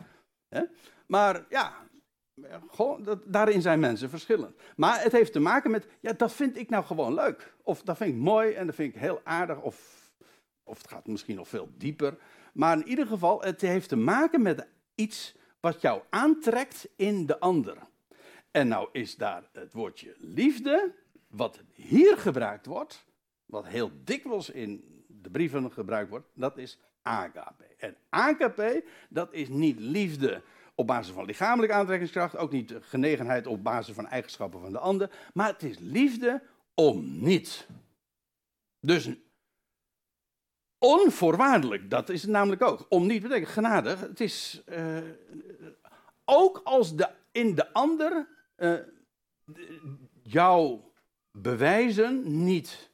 Maar 1.05 1.45
ja, 1.49 1.87
goh, 2.67 3.05
dat, 3.05 3.19
daarin 3.25 3.61
zijn 3.61 3.79
mensen 3.79 4.09
verschillend. 4.09 4.55
Maar 4.75 5.03
het 5.03 5.11
heeft 5.11 5.33
te 5.33 5.39
maken 5.39 5.71
met, 5.71 5.87
ja, 5.99 6.13
dat 6.13 6.33
vind 6.33 6.57
ik 6.57 6.69
nou 6.69 6.85
gewoon 6.85 7.13
leuk. 7.13 7.53
Of 7.63 7.81
dat 7.81 7.97
vind 7.97 8.09
ik 8.09 8.21
mooi 8.21 8.53
en 8.53 8.65
dat 8.65 8.75
vind 8.75 8.95
ik 8.95 9.01
heel 9.01 9.21
aardig. 9.23 9.61
Of, 9.61 10.09
of 10.63 10.77
het 10.77 10.87
gaat 10.87 11.07
misschien 11.07 11.35
nog 11.35 11.47
veel 11.47 11.69
dieper. 11.77 12.17
Maar 12.53 12.77
in 12.77 12.87
ieder 12.87 13.07
geval, 13.07 13.41
het 13.41 13.61
heeft 13.61 13.89
te 13.89 13.95
maken 13.95 14.41
met 14.41 14.67
iets 14.95 15.35
wat 15.59 15.81
jou 15.81 16.01
aantrekt 16.09 16.87
in 16.95 17.25
de 17.25 17.39
ander. 17.39 17.77
En 18.53 18.67
nou 18.67 18.89
is 18.91 19.15
daar 19.15 19.43
het 19.51 19.73
woordje 19.73 20.15
liefde, 20.17 20.93
wat 21.27 21.59
hier 21.73 22.17
gebruikt 22.17 22.65
wordt, 22.65 23.05
wat 23.45 23.65
heel 23.65 23.91
dikwijls 24.03 24.49
in 24.49 25.03
de 25.07 25.29
brieven 25.29 25.71
gebruikt 25.71 26.09
wordt, 26.09 26.27
dat 26.33 26.57
is 26.57 26.79
agape. 27.01 27.63
En 27.77 27.95
agape, 28.09 28.83
dat 29.09 29.33
is 29.33 29.47
niet 29.49 29.79
liefde 29.79 30.41
op 30.75 30.87
basis 30.87 31.13
van 31.13 31.25
lichamelijke 31.25 31.75
aantrekkingskracht, 31.75 32.37
ook 32.37 32.51
niet 32.51 32.75
genegenheid 32.81 33.47
op 33.47 33.63
basis 33.63 33.95
van 33.95 34.07
eigenschappen 34.07 34.59
van 34.59 34.71
de 34.71 34.79
ander, 34.79 35.09
maar 35.33 35.47
het 35.47 35.63
is 35.63 35.79
liefde 35.79 36.41
om 36.73 37.23
niet. 37.23 37.67
Dus 38.79 39.09
onvoorwaardelijk, 40.77 41.89
dat 41.89 42.09
is 42.09 42.21
het 42.21 42.31
namelijk 42.31 42.61
ook. 42.61 42.85
Om 42.89 43.07
niet 43.07 43.21
betekent 43.21 43.51
genadig, 43.51 43.99
het 43.99 44.19
is 44.19 44.63
uh, 44.69 44.97
ook 46.25 46.61
als 46.63 46.95
de, 46.95 47.09
in 47.31 47.55
de 47.55 47.73
ander 47.73 48.27
uh, 48.57 48.79
jouw 50.23 50.93
bewijzen 51.31 52.43
niet 52.43 52.91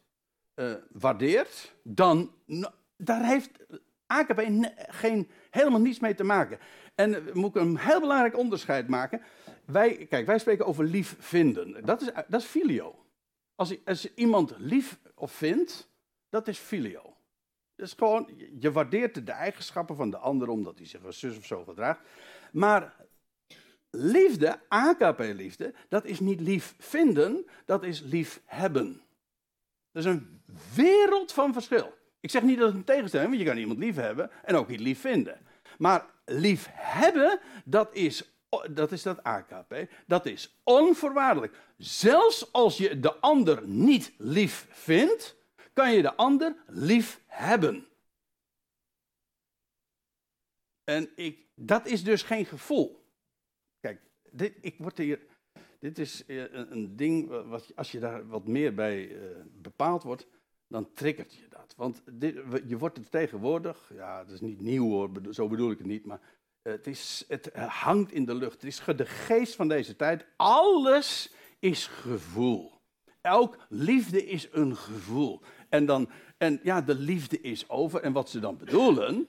uh, 0.56 0.74
waardeert, 0.92 1.76
dan 1.84 2.34
daar 2.98 3.26
heeft 3.26 3.52
AKP 4.06 4.42
geen, 4.76 5.30
helemaal 5.50 5.80
niets 5.80 6.00
mee 6.00 6.16
te 6.16 6.24
maken. 6.24 6.60
En 6.96 7.12
uh, 7.12 7.34
moet 7.34 7.56
ik 7.56 7.62
een 7.62 7.78
heel 7.78 8.00
belangrijk 8.00 8.38
onderscheid 8.38 8.88
maken. 8.88 9.22
Wij, 9.66 10.06
kijk, 10.06 10.26
wij 10.26 10.40
spreken 10.40 10.66
over 10.66 10.84
lief 10.84 11.16
vinden. 11.20 11.86
Dat 11.86 12.02
is, 12.02 12.12
dat 12.28 12.42
is 12.42 12.46
filio. 12.46 13.06
Als, 13.56 13.86
als 13.86 14.14
iemand 14.14 14.54
lief 14.58 15.00
of 15.16 15.32
vindt, 15.32 15.90
dat 16.30 16.48
is 16.48 16.58
filio. 16.58 17.18
Dat 17.76 17.88
is 17.88 17.94
gewoon, 17.94 18.30
je 18.60 18.72
waardeert 18.72 19.26
de 19.26 19.32
eigenschappen 19.32 19.96
van 19.96 20.10
de 20.10 20.18
ander 20.18 20.48
omdat 20.48 20.78
hij 20.78 20.88
zich 20.88 21.06
als 21.06 21.20
zus 21.20 21.38
of 21.38 21.46
zo 21.46 21.64
gedraagt. 21.64 22.02
Maar 22.52 22.96
liefde, 23.90 24.60
AKP-liefde, 24.68 25.74
dat 25.90 26.06
is 26.06 26.20
niet 26.20 26.40
lief 26.40 26.76
vinden, 26.78 27.46
dat 27.66 27.84
is 27.84 28.02
lief 28.02 28.42
hebben. 28.46 29.02
Dat 29.92 30.06
is 30.06 30.12
een 30.12 30.42
wereld 30.76 31.32
van 31.32 31.54
verschil. 31.54 31.94
Ik 32.20 32.32
zeg 32.32 32.42
niet 32.42 32.58
dat 32.58 32.68
het 32.68 32.78
een 32.78 32.84
tegenstelling 32.84 33.30
is, 33.32 33.36
want 33.36 33.48
je 33.48 33.54
kan 33.54 33.62
iemand 33.62 33.80
lief 33.80 33.96
hebben 33.96 34.32
en 34.44 34.56
ook 34.56 34.68
niet 34.68 34.80
lief 34.80 35.00
vinden. 35.00 35.38
Maar 35.78 36.06
lief 36.26 36.68
hebben, 36.72 37.40
dat 37.66 37.96
is 37.96 38.24
dat, 38.70 38.92
is 38.92 39.04
dat 39.04 39.24
AKP, 39.24 39.76
dat 40.08 40.26
is 40.26 40.60
onvoorwaardelijk. 40.64 41.58
Zelfs 41.78 42.52
als 42.54 42.78
je 42.78 43.00
de 43.00 43.16
ander 43.16 43.68
niet 43.68 44.12
lief 44.18 44.68
vindt, 44.70 45.36
kan 45.74 45.94
je 45.94 46.02
de 46.02 46.16
ander 46.16 46.56
lief 46.68 47.22
hebben. 47.26 47.88
En 50.84 51.10
ik, 51.16 51.46
dat 51.56 51.86
is 51.86 52.04
dus 52.04 52.22
geen 52.22 52.46
gevoel 52.46 52.99
dit, 54.32 54.54
ik 54.62 54.76
word 54.78 54.98
hier, 54.98 55.20
dit 55.80 56.00
is 56.00 56.26
eh, 56.26 56.54
een, 56.54 56.96
ding, 56.96 57.30
wat, 57.48 57.72
als 57.76 57.92
je 57.92 58.00
daar 58.00 58.28
wat 58.28 58.48
meer 58.48 58.74
bij 58.74 59.08
uh, 59.08 59.22
bepaald 59.62 60.04
wordt, 60.04 60.28
dan 60.68 60.94
triggert 60.94 61.34
je 61.34 61.48
dat. 61.50 61.74
Want 61.78 62.02
dit, 62.12 62.36
je 62.68 62.78
wordt 62.78 62.98
er 62.98 63.10
tegenwoordig, 63.10 63.92
ja, 63.94 64.20
het 64.20 64.32
is 64.32 64.42
niet 64.42 64.62
nieuw 64.62 64.90
hoor, 64.90 65.10
zo 65.30 65.48
bedoel 65.48 65.72
ik 65.72 65.78
het 65.78 65.88
niet, 65.88 66.06
maar 66.06 66.22
het, 66.62 66.88
is, 66.88 67.26
het 67.28 67.52
hangt 67.56 68.12
in 68.12 68.26
de 68.26 68.36
lucht. 68.36 68.54
Het 68.54 68.64
is 68.64 68.84
de 68.96 69.06
geest 69.06 69.56
van 69.56 69.68
deze 69.68 69.96
tijd. 69.96 70.26
Alles 70.36 71.34
is 71.60 71.88
gevoel. 71.88 72.82
Elk 73.22 73.58
liefde 73.70 74.26
is 74.26 74.48
een 74.52 74.76
gevoel. 74.76 75.42
En, 75.70 75.86
dan, 75.86 76.10
en 76.38 76.60
ja, 76.64 76.82
de 76.82 76.96
liefde 76.96 77.42
is 77.42 77.70
over. 77.70 78.02
En 78.02 78.14
wat 78.14 78.30
ze 78.30 78.40
dan 78.40 78.58
bedoelen, 78.58 79.28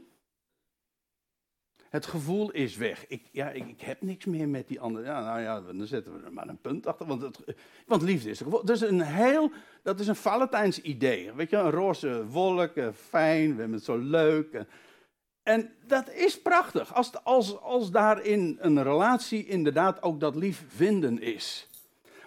het 1.91 2.07
gevoel 2.07 2.51
is 2.51 2.77
weg. 2.77 3.07
Ik, 3.07 3.29
ja, 3.33 3.51
ik, 3.51 3.67
ik, 3.67 3.81
heb 3.81 4.03
niks 4.03 4.25
meer 4.25 4.49
met 4.49 4.69
die 4.69 4.81
andere. 4.81 5.05
Ja, 5.07 5.21
nou 5.21 5.41
ja, 5.41 5.61
dan 5.61 5.87
zetten 5.87 6.13
we 6.13 6.25
er 6.25 6.33
maar 6.33 6.49
een 6.49 6.61
punt 6.61 6.87
achter. 6.87 7.07
Want, 7.07 7.23
het, 7.23 7.39
want 7.87 8.03
liefde 8.03 8.31
is 8.31 8.39
het 8.39 8.49
gevoel. 8.49 8.71
Is 8.71 8.81
een 8.81 9.01
heel, 9.01 9.51
dat 9.83 10.01
is 10.01 10.07
een 10.07 10.17
Valentijns 10.17 10.81
idee. 10.81 11.33
Weet 11.33 11.51
je, 11.51 11.57
een 11.57 11.71
roze 11.71 12.27
wolk, 12.27 12.75
eh, 12.75 12.89
fijn, 12.93 13.55
we 13.55 13.61
hebben 13.61 13.77
het 13.77 13.85
zo 13.85 13.99
leuk. 13.99 14.53
En, 14.53 14.69
en 15.43 15.73
dat 15.87 16.13
is 16.13 16.43
prachtig. 16.43 16.95
Als, 16.95 17.25
als, 17.25 17.61
als 17.61 17.91
daar 17.91 18.25
in 18.25 18.59
een 18.61 18.83
relatie 18.83 19.47
inderdaad 19.47 20.03
ook 20.03 20.21
dat 20.21 20.35
lief 20.35 20.65
vinden 20.69 21.21
is. 21.21 21.69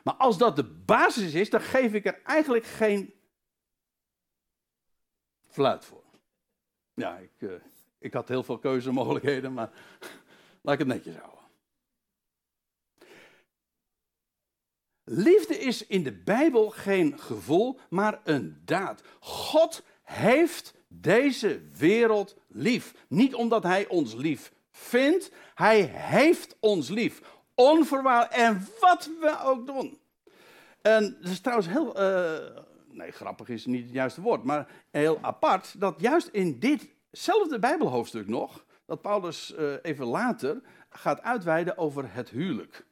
Maar 0.04 0.15
als 0.15 0.38
dat 0.38 0.56
de 0.56 0.63
basis 0.86 1.34
is, 1.34 1.49
dan 1.49 1.62
geef 1.62 1.93
ik 1.93 2.06
er 2.06 2.21
eigenlijk 2.23 2.65
geen 2.65 3.13
fluit 5.49 5.86
voor. 5.86 6.04
Ja, 6.93 7.17
ik, 7.17 7.32
uh, 7.39 7.52
ik 8.04 8.13
had 8.13 8.28
heel 8.28 8.44
veel 8.44 8.58
keuzemogelijkheden, 8.58 9.54
maar 9.54 9.70
laat 10.62 10.74
ik 10.74 10.80
het 10.80 10.88
netjes 10.88 11.16
houden. 11.16 11.42
Liefde 15.04 15.60
is 15.60 15.88
in 15.88 16.04
de 16.04 16.12
Bijbel 16.12 16.70
geen 16.70 17.20
gevoel, 17.20 17.80
maar 17.89 18.20
een 18.24 18.62
daad. 18.66 19.04
God 19.20 19.84
heeft 20.04 20.74
deze 20.88 21.62
wereld 21.78 22.36
lief. 22.48 22.94
Niet 23.08 23.36
omdat 23.36 23.63
hij 23.63 23.88
ons 23.88 24.13
lief 24.13 24.54
vindt, 24.72 25.32
hij 25.56 25.82
heeft 25.82 26.56
ons 26.60 26.89
lief. 26.89 27.22
Onvoorwaardelijk 27.56 28.42
en 28.42 28.68
wat 28.80 29.10
we 29.20 29.39
ook 29.44 29.68
doen. 29.68 30.00
En 30.82 31.18
dat 31.22 31.32
is 31.32 31.39
trouwens 31.39 31.70
heel, 31.70 32.02
uh, 32.02 32.62
nee 32.88 33.12
grappig 33.12 33.50
is 33.50 33.66
niet 33.66 33.84
het 33.84 33.94
juiste 33.94 34.22
woord, 34.22 34.44
maar 34.44 34.68
heel 34.92 35.20
apart 35.22 35.80
dat 35.80 36.02
juist 36.02 36.28
in 36.28 36.60
ditzelfde 37.13 37.60
Bijbelhoofdstuk 37.60 38.28
nog, 38.28 38.65
dat 38.86 39.02
Paulus 39.02 39.54
uh, 39.58 39.73
even 39.82 40.06
later 40.06 40.62
gaat 40.89 41.21
uitweiden 41.21 41.78
over 41.78 42.13
het 42.13 42.30
huwelijk. 42.30 42.86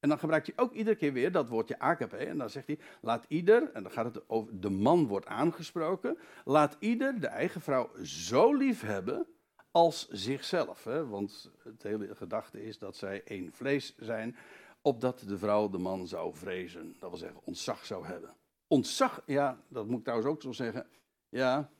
En 0.00 0.08
dan 0.08 0.18
gebruikt 0.18 0.46
hij 0.46 0.56
ook 0.64 0.72
iedere 0.72 0.96
keer 0.96 1.12
weer 1.12 1.32
dat 1.32 1.48
woordje 1.48 1.78
agape. 1.78 2.16
En 2.16 2.38
dan 2.38 2.50
zegt 2.50 2.66
hij, 2.66 2.78
laat 3.00 3.24
ieder, 3.28 3.72
en 3.72 3.82
dan 3.82 3.92
gaat 3.92 4.14
het 4.14 4.28
over 4.28 4.60
de 4.60 4.70
man 4.70 5.06
wordt 5.06 5.26
aangesproken, 5.26 6.18
laat 6.44 6.76
ieder 6.78 7.20
de 7.20 7.26
eigen 7.26 7.60
vrouw 7.60 7.90
zo 8.02 8.54
lief 8.54 8.80
hebben 8.80 9.26
als 9.70 10.08
zichzelf. 10.08 10.84
Hè? 10.84 11.06
Want 11.06 11.50
het 11.64 11.82
hele 11.82 12.14
gedachte 12.14 12.62
is 12.62 12.78
dat 12.78 12.96
zij 12.96 13.22
één 13.24 13.52
vlees 13.52 13.94
zijn, 13.96 14.36
opdat 14.82 15.24
de 15.26 15.38
vrouw 15.38 15.68
de 15.68 15.78
man 15.78 16.06
zou 16.06 16.34
vrezen. 16.34 16.96
Dat 16.98 17.10
wil 17.10 17.18
zeggen, 17.18 17.40
ontzag 17.44 17.86
zou 17.86 18.06
hebben. 18.06 18.34
Ontzag, 18.66 19.22
ja, 19.26 19.60
dat 19.68 19.86
moet 19.86 19.98
ik 19.98 20.04
trouwens 20.04 20.30
ook 20.30 20.42
zo 20.42 20.52
zeggen. 20.52 20.86
Ja, 21.28 21.70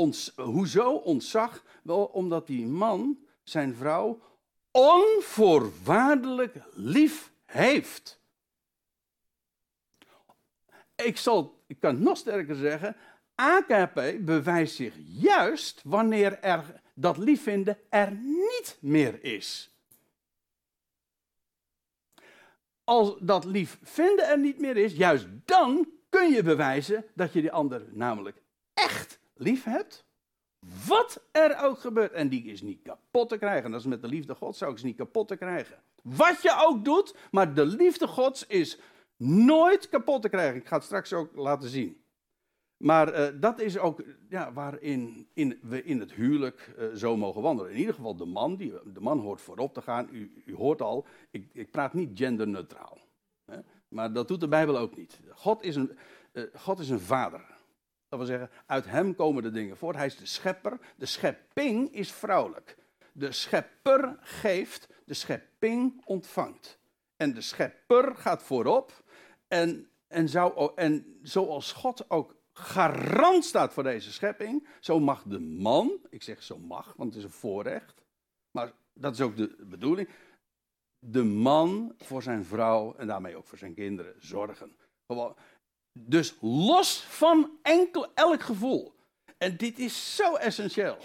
ons, 0.00 0.32
hoezo 0.36 0.92
ontzag? 0.92 1.64
Wel 1.82 2.04
omdat 2.04 2.46
die 2.46 2.66
man 2.66 3.18
zijn 3.42 3.74
vrouw 3.74 4.22
onvoorwaardelijk 4.70 6.56
lief 6.72 7.32
heeft. 7.44 8.20
Ik, 10.94 11.16
zal, 11.16 11.62
ik 11.66 11.80
kan 11.80 12.02
nog 12.02 12.16
sterker 12.16 12.54
zeggen, 12.56 12.96
AKP 13.34 13.94
bewijst 14.20 14.74
zich 14.74 14.94
juist 15.06 15.80
wanneer 15.84 16.38
er 16.40 16.80
dat 16.94 17.16
liefvinden 17.16 17.78
er 17.88 18.12
niet 18.12 18.76
meer 18.80 19.24
is. 19.24 19.74
Als 22.84 23.16
dat 23.20 23.44
liefvinden 23.44 24.28
er 24.28 24.38
niet 24.38 24.60
meer 24.60 24.76
is, 24.76 24.92
juist 24.92 25.26
dan 25.44 25.88
kun 26.08 26.32
je 26.32 26.42
bewijzen 26.42 27.04
dat 27.14 27.32
je 27.32 27.40
die 27.40 27.52
ander 27.52 27.82
namelijk 27.92 28.42
echt 28.74 29.19
lief 29.40 29.64
hebt. 29.64 30.04
Wat 30.86 31.22
er 31.32 31.58
ook 31.62 31.78
gebeurt. 31.78 32.12
En 32.12 32.28
die 32.28 32.44
is 32.44 32.62
niet 32.62 32.82
kapot 32.82 33.28
te 33.28 33.38
krijgen. 33.38 33.70
Dat 33.70 33.80
is 33.80 33.86
met 33.86 34.02
de 34.02 34.08
liefde 34.08 34.34
Gods 34.34 34.62
ook 34.62 34.82
niet 34.82 34.96
kapot 34.96 35.28
te 35.28 35.36
krijgen. 35.36 35.82
Wat 36.02 36.42
je 36.42 36.56
ook 36.66 36.84
doet, 36.84 37.16
maar 37.30 37.54
de 37.54 37.66
liefde 37.66 38.06
Gods 38.06 38.46
is 38.46 38.78
nooit 39.16 39.88
kapot 39.88 40.22
te 40.22 40.28
krijgen. 40.28 40.56
Ik 40.60 40.66
ga 40.66 40.76
het 40.76 40.84
straks 40.84 41.12
ook 41.12 41.36
laten 41.36 41.68
zien. 41.68 42.04
Maar 42.76 43.14
uh, 43.14 43.40
dat 43.40 43.60
is 43.60 43.78
ook 43.78 44.02
ja, 44.28 44.52
waarin 44.52 45.28
in, 45.34 45.58
we 45.62 45.82
in 45.84 46.00
het 46.00 46.12
huwelijk 46.12 46.74
uh, 46.78 46.94
zo 46.94 47.16
mogen 47.16 47.42
wandelen. 47.42 47.72
In 47.72 47.78
ieder 47.78 47.94
geval 47.94 48.16
de 48.16 48.24
man, 48.24 48.56
die, 48.56 48.72
de 48.92 49.00
man 49.00 49.18
hoort 49.18 49.40
voorop 49.40 49.74
te 49.74 49.82
gaan. 49.82 50.08
U, 50.12 50.42
u 50.46 50.54
hoort 50.54 50.82
al, 50.82 51.06
ik, 51.30 51.50
ik, 51.52 51.70
praat 51.70 51.94
niet 51.94 52.18
genderneutraal. 52.18 52.98
Hè? 53.44 53.58
Maar 53.88 54.12
dat 54.12 54.28
doet 54.28 54.40
de 54.40 54.48
Bijbel 54.48 54.78
ook 54.78 54.96
niet. 54.96 55.20
God 55.30 55.62
is, 55.62 55.76
een, 55.76 55.98
uh, 56.32 56.44
God 56.54 56.78
is 56.78 56.88
een 56.88 57.00
vader. 57.00 57.59
Dat 58.10 58.18
wil 58.18 58.28
zeggen, 58.28 58.50
uit 58.66 58.86
hem 58.86 59.14
komen 59.14 59.42
de 59.42 59.50
dingen 59.50 59.76
voort. 59.76 59.96
Hij 59.96 60.06
is 60.06 60.16
de 60.16 60.26
schepper. 60.26 60.78
De 60.96 61.06
schepping 61.06 61.94
is 61.94 62.12
vrouwelijk. 62.12 62.76
De 63.12 63.32
schepper 63.32 64.18
geeft, 64.20 64.88
de 65.04 65.14
schepping 65.14 66.02
ontvangt. 66.04 66.78
En 67.16 67.34
de 67.34 67.40
schepper 67.40 68.16
gaat 68.16 68.42
voorop. 68.42 69.04
En, 69.48 69.90
en, 70.08 70.28
zou, 70.28 70.72
en 70.74 71.18
zoals 71.22 71.72
God 71.72 72.10
ook 72.10 72.34
garant 72.52 73.44
staat 73.44 73.72
voor 73.72 73.82
deze 73.82 74.12
schepping, 74.12 74.68
zo 74.80 75.00
mag 75.00 75.22
de 75.22 75.40
man, 75.40 75.98
ik 76.08 76.22
zeg 76.22 76.42
zo 76.42 76.58
mag, 76.58 76.94
want 76.96 77.14
het 77.14 77.18
is 77.18 77.24
een 77.24 77.38
voorrecht, 77.38 78.02
maar 78.50 78.72
dat 78.92 79.12
is 79.12 79.20
ook 79.20 79.36
de 79.36 79.56
bedoeling, 79.58 80.08
de 80.98 81.24
man 81.24 81.94
voor 81.98 82.22
zijn 82.22 82.44
vrouw 82.44 82.94
en 82.94 83.06
daarmee 83.06 83.36
ook 83.36 83.46
voor 83.46 83.58
zijn 83.58 83.74
kinderen 83.74 84.14
zorgen. 84.18 84.76
Dus 85.92 86.36
los 86.40 87.00
van 87.00 87.58
enkel, 87.62 88.14
elk 88.14 88.42
gevoel. 88.42 88.94
En 89.38 89.56
dit 89.56 89.78
is 89.78 90.16
zo 90.16 90.34
essentieel. 90.34 90.96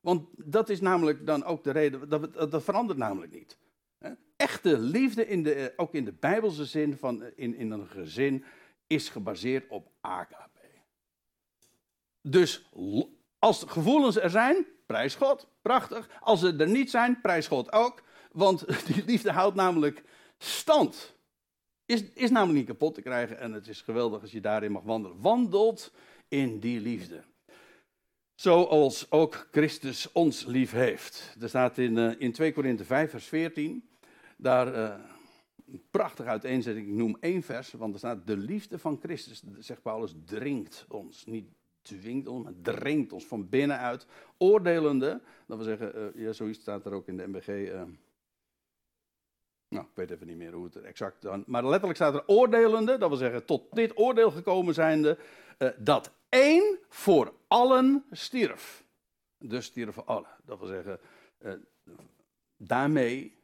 Want 0.00 0.28
dat 0.36 0.68
is 0.68 0.80
namelijk 0.80 1.26
dan 1.26 1.44
ook 1.44 1.64
de 1.64 1.70
reden, 1.70 2.08
dat, 2.08 2.50
dat 2.50 2.64
verandert 2.64 2.98
namelijk 2.98 3.32
niet. 3.32 3.58
Echte 4.36 4.78
liefde, 4.78 5.26
in 5.26 5.42
de, 5.42 5.72
ook 5.76 5.94
in 5.94 6.04
de 6.04 6.12
Bijbelse 6.12 6.64
zin 6.64 6.96
van 6.96 7.24
in, 7.34 7.54
in 7.54 7.70
een 7.70 7.86
gezin, 7.86 8.44
is 8.86 9.08
gebaseerd 9.08 9.68
op 9.68 9.90
agape. 10.00 10.60
Dus 12.22 12.68
als 13.38 13.64
gevoelens 13.66 14.16
er 14.16 14.30
zijn, 14.30 14.66
prijs 14.86 15.14
God, 15.14 15.48
prachtig. 15.62 16.08
Als 16.20 16.40
ze 16.40 16.56
er 16.56 16.68
niet 16.68 16.90
zijn, 16.90 17.20
prijs 17.20 17.46
God 17.46 17.72
ook. 17.72 18.02
Want 18.32 18.64
die 18.94 19.04
liefde 19.04 19.32
houdt 19.32 19.56
namelijk 19.56 20.02
stand. 20.38 21.16
Is, 21.88 22.04
is 22.14 22.30
namelijk 22.30 22.58
niet 22.58 22.66
kapot 22.66 22.94
te 22.94 23.02
krijgen 23.02 23.38
en 23.38 23.52
het 23.52 23.68
is 23.68 23.82
geweldig 23.82 24.20
als 24.20 24.30
je 24.30 24.40
daarin 24.40 24.72
mag 24.72 24.82
wandelen. 24.82 25.20
Wandelt 25.20 25.92
in 26.28 26.58
die 26.60 26.80
liefde. 26.80 27.22
Zoals 28.34 29.10
ook 29.10 29.48
Christus 29.50 30.12
ons 30.12 30.44
lief 30.44 30.72
heeft. 30.72 31.36
Er 31.40 31.48
staat 31.48 31.78
in, 31.78 31.96
uh, 31.96 32.14
in 32.18 32.32
2 32.32 32.52
Korinthe 32.52 32.84
5, 32.84 33.10
vers 33.10 33.26
14. 33.26 33.88
Daar 34.36 34.74
uh, 34.74 34.94
een 35.66 35.82
prachtige 35.90 36.28
uiteenzetting. 36.28 36.86
Ik 36.86 36.94
noem 36.94 37.16
één 37.20 37.42
vers, 37.42 37.72
want 37.72 37.92
er 37.92 37.98
staat: 37.98 38.26
De 38.26 38.36
liefde 38.36 38.78
van 38.78 38.98
Christus, 39.02 39.42
zegt 39.58 39.82
Paulus, 39.82 40.14
dringt 40.24 40.84
ons. 40.88 41.24
Niet 41.26 41.48
dwingt 41.82 42.28
ons, 42.28 42.44
maar 42.44 42.54
dringt 42.62 43.12
ons 43.12 43.26
van 43.26 43.48
binnenuit. 43.48 44.06
Oordelende, 44.38 45.20
dat 45.46 45.56
wil 45.56 45.66
zeggen, 45.66 46.12
uh, 46.16 46.24
ja, 46.24 46.32
zoiets 46.32 46.60
staat 46.60 46.86
er 46.86 46.92
ook 46.92 47.08
in 47.08 47.16
de 47.16 47.26
MBG. 47.26 47.72
Eh, 49.68 49.74
nou, 49.74 49.86
ik 49.86 49.96
weet 49.96 50.10
even 50.10 50.26
niet 50.26 50.36
meer 50.36 50.52
hoe 50.52 50.64
het 50.64 50.76
exact 50.76 51.22
dan. 51.22 51.44
Maar 51.46 51.64
letterlijk 51.64 51.96
staat 51.96 52.14
er 52.14 52.26
oordelende, 52.26 52.98
dat 52.98 53.08
wil 53.08 53.18
zeggen, 53.18 53.44
tot 53.44 53.74
dit 53.74 53.98
oordeel 53.98 54.30
gekomen 54.30 54.74
zijnde, 54.74 55.18
uh, 55.58 55.68
dat 55.78 56.12
één 56.28 56.78
voor 56.88 57.34
allen 57.48 58.04
stierf. 58.10 58.84
Dus 59.38 59.64
stierven 59.64 60.06
allen. 60.06 60.30
Dat 60.44 60.58
wil 60.58 60.68
zeggen, 60.68 61.00
daarmee 62.56 63.38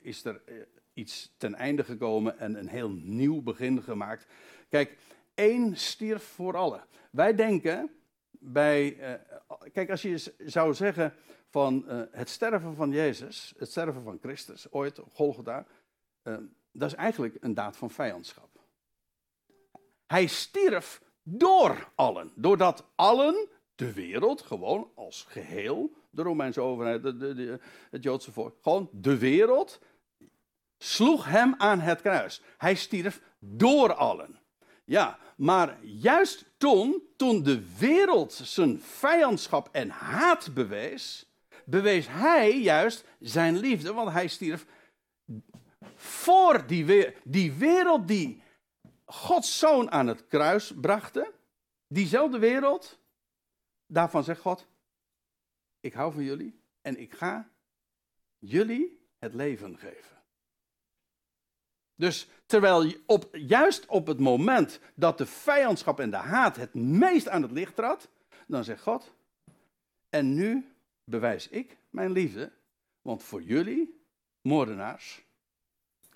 is 0.00 0.24
er 0.24 0.42
iets 0.92 1.34
ten 1.36 1.54
einde 1.54 1.84
gekomen 1.84 2.38
en 2.38 2.54
een 2.54 2.68
heel 2.68 2.90
nieuw 2.90 3.42
begin 3.42 3.82
gemaakt. 3.82 4.26
Kijk, 4.68 4.96
één 5.34 5.76
stierf 5.76 6.22
voor 6.22 6.56
allen. 6.56 6.84
Wij 7.10 7.34
denken 7.34 7.90
bij, 8.30 8.96
kijk, 9.72 9.90
als 9.90 10.02
je 10.02 10.34
zou 10.38 10.74
zeggen 10.74 11.14
van 11.50 11.84
uh, 11.88 12.02
het 12.10 12.28
sterven 12.28 12.74
van 12.74 12.90
Jezus, 12.90 13.54
het 13.56 13.70
sterven 13.70 14.02
van 14.02 14.18
Christus, 14.22 14.72
ooit 14.72 15.00
op 15.00 15.14
Golgotha, 15.14 15.66
uh, 16.22 16.36
dat 16.72 16.88
is 16.88 16.94
eigenlijk 16.94 17.36
een 17.40 17.54
daad 17.54 17.76
van 17.76 17.90
vijandschap. 17.90 18.60
Hij 20.06 20.26
stierf 20.26 21.02
door 21.22 21.92
allen, 21.94 22.32
doordat 22.34 22.84
allen, 22.94 23.48
de 23.74 23.92
wereld, 23.92 24.42
gewoon 24.42 24.90
als 24.94 25.24
geheel, 25.28 25.92
de 26.10 26.22
Romeinse 26.22 26.60
overheid, 26.60 27.02
de, 27.02 27.16
de, 27.16 27.34
de, 27.34 27.60
het 27.90 28.02
Joodse 28.02 28.32
volk, 28.32 28.56
gewoon 28.62 28.88
de 28.92 29.18
wereld, 29.18 29.80
sloeg 30.78 31.24
hem 31.24 31.54
aan 31.58 31.80
het 31.80 32.00
kruis. 32.00 32.42
Hij 32.56 32.74
stierf 32.74 33.22
door 33.38 33.94
allen. 33.94 34.38
Ja, 34.84 35.18
maar 35.36 35.84
juist 35.84 36.44
toen, 36.56 37.02
toen 37.16 37.42
de 37.42 37.76
wereld 37.78 38.32
zijn 38.32 38.80
vijandschap 38.80 39.68
en 39.72 39.88
haat 39.88 40.54
bewees, 40.54 41.25
bewees 41.66 42.06
hij 42.08 42.60
juist 42.60 43.04
zijn 43.20 43.56
liefde, 43.56 43.92
want 43.92 44.10
hij 44.10 44.28
stierf 44.28 44.66
voor 45.94 46.66
die, 46.66 47.14
die 47.24 47.52
wereld 47.52 48.08
die 48.08 48.42
Gods 49.04 49.58
zoon 49.58 49.90
aan 49.90 50.06
het 50.06 50.26
kruis 50.26 50.72
bracht. 50.80 51.20
Diezelfde 51.86 52.38
wereld, 52.38 52.98
daarvan 53.86 54.24
zegt 54.24 54.40
God, 54.40 54.66
ik 55.80 55.92
hou 55.92 56.12
van 56.12 56.22
jullie 56.22 56.60
en 56.82 57.00
ik 57.00 57.14
ga 57.14 57.50
jullie 58.38 59.08
het 59.18 59.34
leven 59.34 59.78
geven. 59.78 60.16
Dus 61.94 62.28
terwijl 62.46 62.92
op, 63.06 63.28
juist 63.32 63.86
op 63.86 64.06
het 64.06 64.18
moment 64.18 64.80
dat 64.94 65.18
de 65.18 65.26
vijandschap 65.26 66.00
en 66.00 66.10
de 66.10 66.16
haat 66.16 66.56
het 66.56 66.74
meest 66.74 67.28
aan 67.28 67.42
het 67.42 67.50
licht 67.50 67.76
trad, 67.76 68.08
dan 68.46 68.64
zegt 68.64 68.82
God, 68.82 69.14
en 70.08 70.34
nu 70.34 70.75
bewijs 71.06 71.48
ik 71.48 71.76
mijn 71.90 72.10
liefde, 72.10 72.52
want 73.02 73.22
voor 73.22 73.42
jullie, 73.42 74.00
moordenaars, 74.40 75.24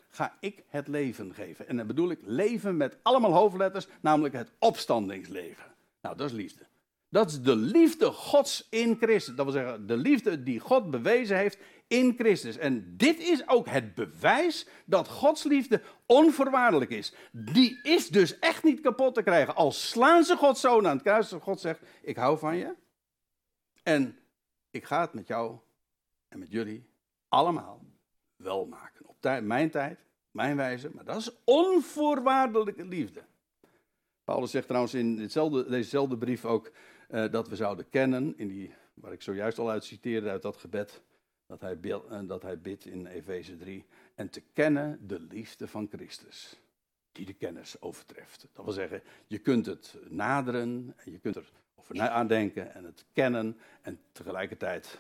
ga 0.09 0.37
ik 0.40 0.64
het 0.68 0.88
leven 0.88 1.35
geven. 1.35 1.68
En 1.68 1.76
dan 1.76 1.87
bedoel 1.87 2.11
ik 2.11 2.18
leven 2.22 2.76
met 2.76 2.98
allemaal 3.03 3.33
hoofdletters, 3.33 3.87
namelijk 4.00 4.35
het 4.35 4.53
opstandingsleven. 4.59 5.74
Nou, 6.00 6.16
dat 6.16 6.31
is 6.31 6.37
liefde. 6.37 6.66
Dat 7.09 7.31
is 7.31 7.42
de 7.42 7.57
liefde 7.57 8.07
Gods 8.07 8.66
in 8.70 8.96
Christus. 9.00 9.35
Dat 9.35 9.44
wil 9.44 9.55
zeggen, 9.55 9.87
de 9.87 9.96
liefde 9.96 10.42
die 10.42 10.61
God 10.61 10.90
bewezen 10.90 11.37
heeft 11.37 11.59
in 11.87 12.14
Christus. 12.18 12.57
En 12.57 12.96
dit 12.96 13.18
is 13.18 13.48
ook 13.48 13.68
het 13.68 13.94
bewijs 13.94 14.66
dat 14.85 15.09
Gods 15.09 15.42
liefde 15.42 15.83
onvoorwaardelijk 16.07 16.90
is. 16.90 17.14
Die 17.33 17.81
is 17.83 18.09
dus 18.09 18.38
echt 18.38 18.64
niet 18.64 18.81
kapot 18.81 19.14
te 19.14 19.22
krijgen. 19.22 19.55
Als 19.55 19.88
slaan 19.88 20.24
ze 20.24 20.37
Gods 20.37 20.61
zoon 20.61 20.87
aan 20.87 20.94
het 20.94 21.03
kruis, 21.03 21.33
God 21.40 21.61
zegt: 21.61 21.81
Ik 22.03 22.16
hou 22.16 22.38
van 22.38 22.57
je. 22.57 22.74
En 23.83 24.18
ik 24.71 24.85
ga 24.85 25.01
het 25.01 25.13
met 25.13 25.27
jou 25.27 25.59
en 26.29 26.39
met 26.39 26.51
jullie 26.51 26.89
allemaal 27.29 27.85
wel 28.37 28.67
maken. 28.67 29.07
Op 29.07 29.41
mijn 29.43 29.71
tijd, 29.71 29.99
mijn 30.31 30.57
wijze. 30.57 30.91
Maar 30.95 31.05
dat 31.05 31.17
is 31.17 31.31
onvoorwaardelijke 31.45 32.85
liefde. 32.85 33.23
Paulus 34.25 34.51
zegt 34.51 34.67
trouwens 34.67 34.95
in 34.95 35.17
dezezelfde 35.17 36.19
brief 36.19 36.45
ook 36.45 36.71
uh, 37.11 37.31
dat 37.31 37.49
we 37.49 37.57
zouden 37.57 37.89
kennen, 37.89 38.39
in 38.39 38.49
die, 38.49 38.75
waar 38.95 39.13
ik 39.13 39.23
zojuist 39.23 39.59
al 39.59 39.71
uit 39.71 39.85
citeerde, 39.85 40.31
uit 40.31 40.43
dat 40.43 40.57
gebed 40.57 41.03
dat 41.47 41.61
hij, 41.61 41.79
uh, 41.83 42.41
hij 42.41 42.61
bidt 42.61 42.87
in 42.87 43.07
Efeze 43.07 43.57
3. 43.57 43.85
En 44.15 44.31
te 44.31 44.43
kennen 44.53 45.07
de 45.07 45.21
liefde 45.21 45.69
van 45.69 45.89
Christus, 45.91 46.61
die 47.13 47.27
de 47.27 47.33
kennis 47.33 47.81
overtreft. 47.81 48.49
Dat 48.53 48.65
wil 48.65 48.75
zeggen, 48.75 49.03
je 49.27 49.39
kunt 49.39 49.67
het 49.67 49.97
naderen, 50.09 50.95
en 50.97 51.13
je 51.13 51.19
kunt 51.19 51.37
er 51.37 51.53
over 51.81 51.95
nadenken 51.95 52.75
en 52.75 52.85
het 52.85 53.05
kennen. 53.12 53.59
En 53.83 54.01
tegelijkertijd, 54.12 54.99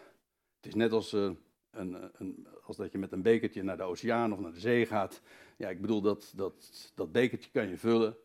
het 0.56 0.66
is 0.66 0.74
net 0.74 0.92
als, 0.92 1.12
uh, 1.12 1.30
een, 1.70 2.10
een, 2.18 2.46
als 2.62 2.76
dat 2.76 2.92
je 2.92 2.98
met 2.98 3.12
een 3.12 3.22
bekertje 3.22 3.62
naar 3.62 3.76
de 3.76 3.82
oceaan 3.82 4.32
of 4.32 4.38
naar 4.38 4.52
de 4.52 4.60
zee 4.60 4.86
gaat. 4.86 5.20
Ja, 5.56 5.68
ik 5.68 5.80
bedoel, 5.80 6.00
dat, 6.00 6.32
dat, 6.36 6.90
dat 6.94 7.12
bekertje 7.12 7.50
kan 7.50 7.68
je 7.68 7.78
vullen 7.78 8.16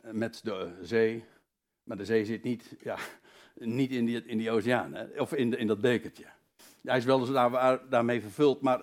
met 0.00 0.40
de 0.44 0.78
zee. 0.80 1.24
Maar 1.82 1.96
de 1.96 2.04
zee 2.04 2.24
zit 2.24 2.42
niet, 2.42 2.76
ja, 2.80 2.98
niet 3.54 3.90
in, 3.90 4.04
die, 4.04 4.24
in 4.24 4.38
die 4.38 4.50
oceaan, 4.50 4.94
hè? 4.94 5.20
of 5.20 5.32
in, 5.32 5.50
de, 5.50 5.56
in 5.56 5.66
dat 5.66 5.80
bekertje. 5.80 6.26
Hij 6.82 6.96
is 6.96 7.04
wel 7.04 7.20
eens 7.20 7.30
daar, 7.30 7.88
daarmee 7.88 8.20
vervuld, 8.20 8.60
maar 8.60 8.82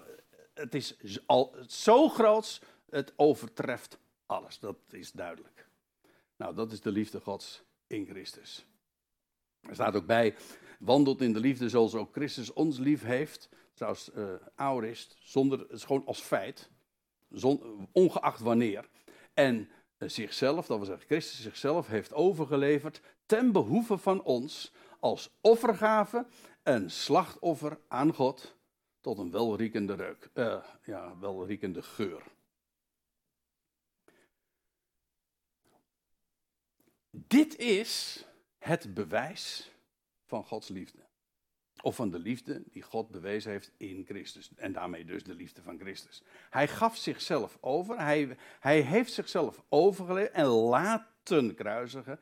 het 0.54 0.76
is 0.76 0.98
al 1.26 1.56
zo 1.68 2.10
groot, 2.10 2.62
het 2.90 3.14
overtreft 3.16 3.98
alles. 4.26 4.60
Dat 4.60 4.78
is 4.90 5.12
duidelijk. 5.12 5.68
Nou, 6.36 6.56
dat 6.56 6.72
is 6.72 6.82
de 6.82 6.92
liefde 6.92 7.20
Gods 7.20 7.64
in 7.90 8.06
Christus. 8.06 8.66
Er 9.62 9.74
staat 9.74 9.96
ook 9.96 10.06
bij, 10.06 10.36
wandelt 10.80 11.22
in 11.22 11.34
de 11.34 11.40
liefde 11.40 11.70
zoals 11.70 11.96
ook 11.96 12.14
Christus 12.14 12.54
ons 12.54 12.78
lief 12.78 13.04
heeft. 13.04 13.50
Trouwens, 13.74 14.10
uh, 14.16 14.34
aorist, 14.56 15.18
zonder, 15.20 15.66
het 15.70 15.84
gewoon 15.84 16.06
als 16.06 16.22
feit, 16.22 16.70
ongeacht 17.92 18.40
wanneer. 18.40 18.90
En 19.34 19.70
zichzelf, 19.98 20.66
dat 20.66 20.78
wil 20.78 20.86
zeggen 20.86 21.06
Christus 21.06 21.42
zichzelf, 21.42 21.88
heeft 21.88 22.14
overgeleverd 22.14 23.02
ten 23.26 23.52
behoeve 23.52 23.98
van 23.98 24.24
ons 24.24 24.74
als 25.00 25.30
offergave 25.42 26.26
en 26.64 26.92
slachtoffer 26.92 27.80
aan 27.88 28.14
God 28.14 28.56
tot 29.02 29.18
een 29.18 29.32
welriekende 29.32 29.94
reuk, 29.94 30.30
uh, 30.34 30.64
ja, 30.86 31.18
welriekende 31.20 31.82
geur. 31.82 32.24
Dit 37.10 37.58
is 37.58 38.26
het 38.58 38.94
bewijs 38.94 39.72
van 40.26 40.44
Gods 40.44 40.68
liefde. 40.68 41.08
Of 41.82 41.96
van 41.96 42.10
de 42.10 42.20
liefde 42.20 42.64
die 42.72 42.82
God 42.82 43.10
bewezen 43.10 43.52
heeft 43.52 43.72
in 43.78 44.06
Christus. 44.06 44.52
En 44.56 44.74
daarmee 44.74 45.06
dus 45.06 45.24
de 45.24 45.36
liefde 45.36 45.62
van 45.62 45.80
Christus. 45.80 46.24
Hij 46.50 46.68
gaf 46.68 46.98
zichzelf 46.98 47.58
over. 47.62 48.00
Hij, 48.00 48.38
hij 48.60 48.82
heeft 48.82 49.14
zichzelf 49.14 49.64
overgeleverd 49.70 50.34
en 50.34 50.46
laten 50.46 51.56
kruisigen. 51.56 52.20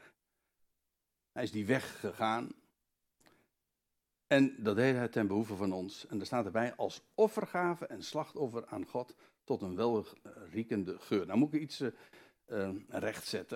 Hij 1.31 1.43
is 1.43 1.51
die 1.51 1.65
weg 1.65 1.99
gegaan. 1.99 2.51
En 4.27 4.63
dat 4.63 4.75
deed 4.75 4.95
hij 4.95 5.07
ten 5.07 5.27
behoeve 5.27 5.55
van 5.55 5.73
ons. 5.73 6.07
En 6.07 6.19
er 6.19 6.25
staat 6.25 6.45
erbij 6.45 6.75
als 6.75 7.01
offergave 7.15 7.85
en 7.85 8.03
slachtoffer 8.03 8.65
aan 8.65 8.85
God 8.85 9.15
tot 9.43 9.61
een 9.61 9.75
welriekende 9.75 10.99
geur. 10.99 11.25
Nou 11.25 11.39
moet 11.39 11.53
ik 11.53 11.61
iets 11.61 11.81
uh, 11.81 11.89
uh. 12.47 12.69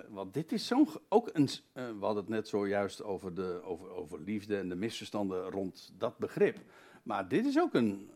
Want 0.09 0.33
dit 0.33 0.51
is 0.51 0.67
zo'n, 0.67 0.87
ook 1.09 1.29
een, 1.33 1.43
uh, 1.43 1.49
we 1.73 2.05
hadden 2.05 2.23
het 2.23 2.29
net 2.29 2.47
zojuist 2.47 3.03
over, 3.03 3.33
de, 3.33 3.61
over, 3.63 3.89
over 3.89 4.19
liefde 4.19 4.57
en 4.57 4.69
de 4.69 4.75
misverstanden 4.75 5.49
rond 5.49 5.93
dat 5.97 6.17
begrip. 6.17 6.57
Maar 7.03 7.27
dit 7.27 7.45
is 7.45 7.59
ook 7.59 7.73
een, 7.73 8.09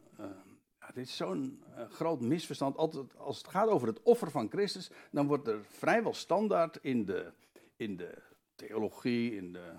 ja, 0.80 0.92
dit 0.94 1.06
is 1.08 1.16
zo'n 1.16 1.64
groot 1.90 2.22
misverstand. 2.22 2.78
Altijd, 2.78 3.18
als 3.18 3.38
het 3.38 3.48
gaat 3.48 3.68
over 3.68 3.88
het 3.88 4.02
offer 4.02 4.32
van 4.32 4.50
Christus, 4.50 4.90
dan 5.12 5.28
wordt 5.28 5.48
er 5.48 5.66
vrijwel 5.66 6.14
standaard 6.14 6.78
in 6.82 7.06
de, 7.06 7.32
in 7.76 7.98
de 7.98 8.22
theologie, 8.56 9.36
in 9.36 9.54
de, 9.54 9.74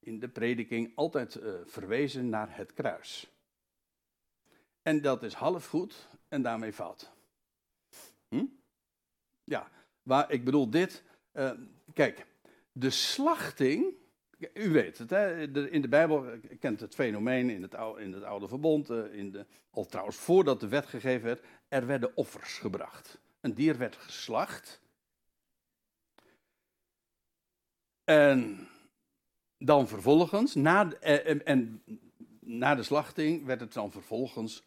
in 0.00 0.18
de 0.18 0.28
prediking, 0.28 0.92
altijd 0.94 1.40
verwezen 1.64 2.28
naar 2.28 2.56
het 2.56 2.72
kruis. 2.72 3.32
En 4.82 5.02
dat 5.02 5.22
is 5.22 5.34
half 5.34 5.66
goed 5.66 6.08
en 6.28 6.42
daarmee 6.42 6.72
fout. 6.72 7.12
Hm? 8.28 8.44
Ja, 9.44 9.70
Waar, 10.08 10.30
ik 10.30 10.44
bedoel 10.44 10.70
dit. 10.70 11.02
Uh, 11.34 11.50
kijk, 11.94 12.26
de 12.72 12.90
slachting. 12.90 13.94
U 14.54 14.70
weet 14.70 14.98
het, 14.98 15.10
hè? 15.10 15.40
in 15.70 15.82
de 15.82 15.88
Bijbel 15.88 16.24
kent 16.60 16.80
het 16.80 16.94
fenomeen 16.94 17.50
in 17.50 17.62
het 17.62 17.74
oude, 17.74 18.02
in 18.02 18.12
het 18.12 18.22
oude 18.22 18.48
verbond. 18.48 18.90
Uh, 18.90 19.14
in 19.14 19.30
de, 19.30 19.46
al 19.70 19.86
trouwens, 19.86 20.16
voordat 20.16 20.60
de 20.60 20.68
wet 20.68 20.86
gegeven 20.86 21.24
werd. 21.24 21.44
Er 21.68 21.86
werden 21.86 22.16
offers 22.16 22.58
gebracht. 22.58 23.18
Een 23.40 23.54
dier 23.54 23.78
werd 23.78 23.96
geslacht. 23.96 24.80
En 28.04 28.68
dan 29.58 29.88
vervolgens, 29.88 30.54
na, 30.54 30.92
en, 30.92 31.24
eh, 31.24 31.52
en, 31.52 31.82
na 32.40 32.74
de 32.74 32.82
slachting, 32.82 33.44
werd 33.44 33.60
het 33.60 33.72
dan 33.72 33.90
vervolgens 33.90 34.66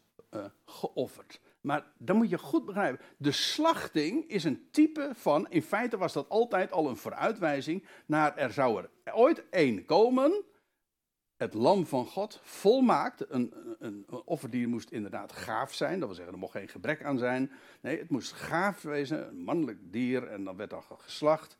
geofferd. 0.64 1.40
Maar 1.62 1.84
dan 1.98 2.16
moet 2.16 2.30
je 2.30 2.38
goed 2.38 2.64
begrijpen, 2.64 3.04
de 3.16 3.32
slachting 3.32 4.28
is 4.28 4.44
een 4.44 4.68
type 4.70 5.10
van, 5.14 5.50
in 5.50 5.62
feite 5.62 5.96
was 5.96 6.12
dat 6.12 6.28
altijd 6.28 6.72
al 6.72 6.88
een 6.88 6.96
vooruitwijzing 6.96 7.84
naar 8.06 8.36
er 8.36 8.52
zou 8.52 8.86
er 9.04 9.14
ooit 9.14 9.48
één 9.50 9.84
komen, 9.84 10.44
het 11.36 11.54
lam 11.54 11.86
van 11.86 12.06
God, 12.06 12.40
volmaakt, 12.42 13.30
een, 13.30 13.54
een, 13.78 14.06
offerdier 14.24 14.68
moest 14.68 14.90
inderdaad 14.90 15.32
gaaf 15.32 15.74
zijn, 15.74 15.98
dat 15.98 16.06
wil 16.08 16.16
zeggen 16.16 16.34
er 16.34 16.40
mocht 16.40 16.52
geen 16.52 16.68
gebrek 16.68 17.04
aan 17.04 17.18
zijn, 17.18 17.50
nee, 17.80 17.98
het 17.98 18.10
moest 18.10 18.32
gaaf 18.32 18.82
wezen, 18.82 19.28
een 19.28 19.42
mannelijk 19.42 19.78
dier 19.82 20.26
en 20.26 20.44
dan 20.44 20.56
werd 20.56 20.70
dan 20.70 20.82
geslacht. 20.82 21.56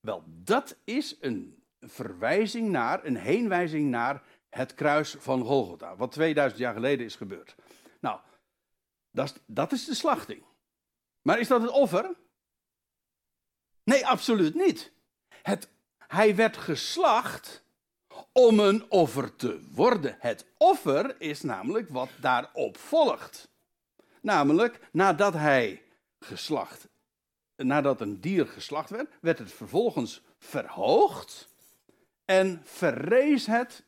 Wel, 0.00 0.22
dat 0.26 0.76
is 0.84 1.16
een 1.20 1.62
verwijzing 1.80 2.68
naar, 2.68 3.04
een 3.04 3.16
heenwijzing 3.16 3.90
naar 3.90 4.22
het 4.48 4.74
kruis 4.74 5.16
van 5.18 5.44
Golgotha, 5.44 5.96
wat 5.96 6.12
2000 6.12 6.60
jaar 6.60 6.74
geleden 6.74 7.06
is 7.06 7.16
gebeurd. 7.16 7.54
Nou, 8.00 8.20
dat 9.12 9.26
is, 9.26 9.34
dat 9.46 9.72
is 9.72 9.84
de 9.84 9.94
slachting. 9.94 10.42
Maar 11.22 11.38
is 11.38 11.48
dat 11.48 11.62
het 11.62 11.70
offer? 11.70 12.16
Nee, 13.84 14.06
absoluut 14.06 14.54
niet. 14.54 14.92
Het, 15.42 15.68
hij 15.98 16.36
werd 16.36 16.56
geslacht 16.56 17.62
om 18.32 18.60
een 18.60 18.90
offer 18.90 19.36
te 19.36 19.68
worden. 19.72 20.16
Het 20.20 20.46
offer 20.58 21.20
is 21.20 21.42
namelijk 21.42 21.88
wat 21.88 22.10
daarop 22.20 22.76
volgt. 22.76 23.50
Namelijk, 24.20 24.88
nadat 24.92 25.34
hij 25.34 25.82
geslacht, 26.20 26.88
nadat 27.56 28.00
een 28.00 28.20
dier 28.20 28.46
geslacht 28.46 28.90
werd, 28.90 29.08
werd 29.20 29.38
het 29.38 29.52
vervolgens 29.52 30.22
verhoogd 30.38 31.48
en 32.24 32.60
verrees 32.64 33.46
het, 33.46 33.84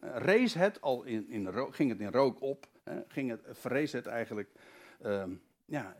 rees 0.00 0.54
het 0.54 0.80
al 0.80 1.02
in, 1.02 1.28
in, 1.28 1.72
ging 1.72 1.90
het 1.90 2.00
in 2.00 2.12
rook 2.12 2.40
op 2.42 2.68
ging 3.08 3.30
het, 3.30 3.40
verrees 3.50 3.92
het 3.92 4.06
eigenlijk 4.06 4.50
ehm, 5.02 5.30
ja, 5.64 5.96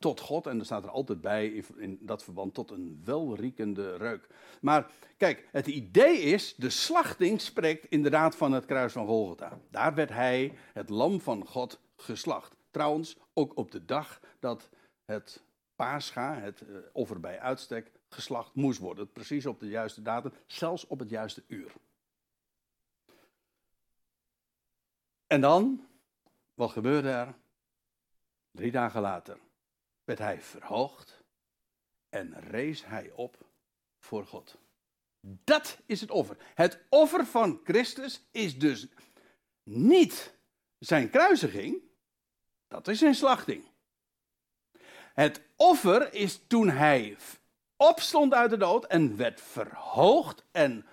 tot 0.00 0.20
God. 0.20 0.46
En 0.46 0.58
er 0.58 0.64
staat 0.64 0.84
er 0.84 0.90
altijd 0.90 1.20
bij 1.20 1.64
in, 1.76 1.98
dat 2.00 2.24
verband 2.24 2.54
tot 2.54 2.70
een 2.70 3.00
welriekende 3.04 3.96
reuk. 3.96 4.26
Maar 4.60 4.90
kijk, 5.16 5.48
het 5.50 5.66
idee 5.66 6.18
is, 6.18 6.54
de 6.54 6.70
slachting 6.70 7.40
spreekt 7.40 7.86
inderdaad 7.88 8.36
van 8.36 8.52
het 8.52 8.66
kruis 8.66 8.92
van 8.92 9.06
Golgotha. 9.06 9.58
Daar 9.70 9.94
werd 9.94 10.10
hij, 10.10 10.52
het 10.72 10.88
lam 10.88 11.20
van 11.20 11.46
God, 11.46 11.80
geslacht. 11.96 12.56
Trouwens, 12.70 13.16
ook 13.32 13.56
op 13.56 13.70
de 13.70 13.84
dag 13.84 14.20
dat 14.38 14.68
het 15.04 15.42
paascha, 15.76 16.38
het 16.38 16.60
uh, 16.60 16.76
offer 16.92 17.20
bij 17.20 17.40
uitstek, 17.40 17.90
geslacht 18.08 18.54
moest 18.54 18.78
worden. 18.78 19.12
Precies 19.12 19.46
op 19.46 19.60
de 19.60 19.68
juiste 19.68 20.02
datum, 20.02 20.32
zelfs 20.46 20.86
op 20.86 20.98
het 20.98 21.10
juiste 21.10 21.42
uur. 21.46 21.72
En 25.30 25.40
dan, 25.40 25.86
wat 26.54 26.70
gebeurde 26.70 27.08
er? 27.08 27.34
Drie 28.50 28.70
dagen 28.70 29.00
later 29.00 29.38
werd 30.04 30.18
hij 30.18 30.40
verhoogd 30.40 31.22
en 32.08 32.40
rees 32.40 32.84
hij 32.84 33.10
op 33.10 33.36
voor 33.98 34.26
God. 34.26 34.56
Dat 35.20 35.78
is 35.86 36.00
het 36.00 36.10
offer. 36.10 36.36
Het 36.54 36.84
offer 36.88 37.26
van 37.26 37.60
Christus 37.64 38.22
is 38.30 38.58
dus 38.58 38.86
niet 39.62 40.34
zijn 40.78 41.10
kruisiging, 41.10 41.82
dat 42.68 42.88
is 42.88 42.98
zijn 42.98 43.14
slachting. 43.14 43.64
Het 45.14 45.42
offer 45.56 46.14
is 46.14 46.40
toen 46.46 46.68
hij 46.68 47.16
opstond 47.76 48.34
uit 48.34 48.50
de 48.50 48.56
dood 48.56 48.86
en 48.86 49.16
werd 49.16 49.40
verhoogd 49.40 50.44
en 50.50 50.86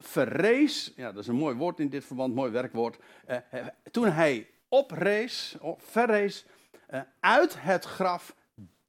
verrees, 0.00 0.92
ja, 0.96 1.12
dat 1.12 1.22
is 1.22 1.28
een 1.28 1.34
mooi 1.34 1.56
woord 1.56 1.80
in 1.80 1.88
dit 1.88 2.04
verband, 2.04 2.34
mooi 2.34 2.50
werkwoord. 2.50 2.98
Eh, 3.26 3.36
eh, 3.50 3.66
toen 3.90 4.08
hij 4.08 4.48
oprees, 4.68 5.56
verrees 5.76 6.44
uh, 6.90 7.00
uit 7.20 7.56
het 7.58 7.84
graf, 7.84 8.34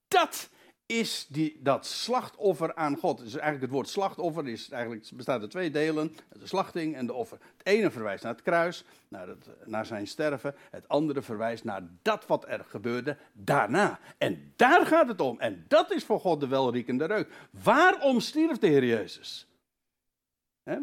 dat 0.07 0.49
is 0.85 1.25
die, 1.29 1.59
dat 1.61 1.85
slachtoffer 1.85 2.75
aan 2.75 2.97
God. 2.97 3.17
Dus 3.17 3.33
eigenlijk 3.33 3.61
het 3.61 3.71
woord 3.71 3.89
slachtoffer 3.89 4.47
is 4.47 4.69
eigenlijk, 4.69 5.09
bestaat 5.13 5.41
uit 5.41 5.49
twee 5.49 5.71
delen. 5.71 6.15
De 6.29 6.47
slachting 6.47 6.95
en 6.95 7.05
de 7.05 7.13
offer. 7.13 7.37
Het 7.57 7.67
ene 7.67 7.91
verwijst 7.91 8.23
naar 8.23 8.33
het 8.33 8.41
kruis, 8.41 8.83
naar, 9.07 9.27
het, 9.27 9.49
naar 9.65 9.85
zijn 9.85 10.07
sterven. 10.07 10.55
Het 10.71 10.87
andere 10.87 11.21
verwijst 11.21 11.63
naar 11.63 11.81
dat 12.01 12.25
wat 12.27 12.45
er 12.47 12.65
gebeurde 12.67 13.17
daarna. 13.33 13.99
En 14.17 14.53
daar 14.55 14.85
gaat 14.85 15.07
het 15.07 15.21
om. 15.21 15.39
En 15.39 15.65
dat 15.67 15.91
is 15.91 16.03
voor 16.03 16.19
God 16.19 16.39
de 16.39 16.47
welriekende 16.47 17.05
reuk. 17.05 17.29
Waarom 17.63 18.19
stierf 18.19 18.57
de 18.57 18.67
Heer 18.67 18.85
Jezus? 18.85 19.50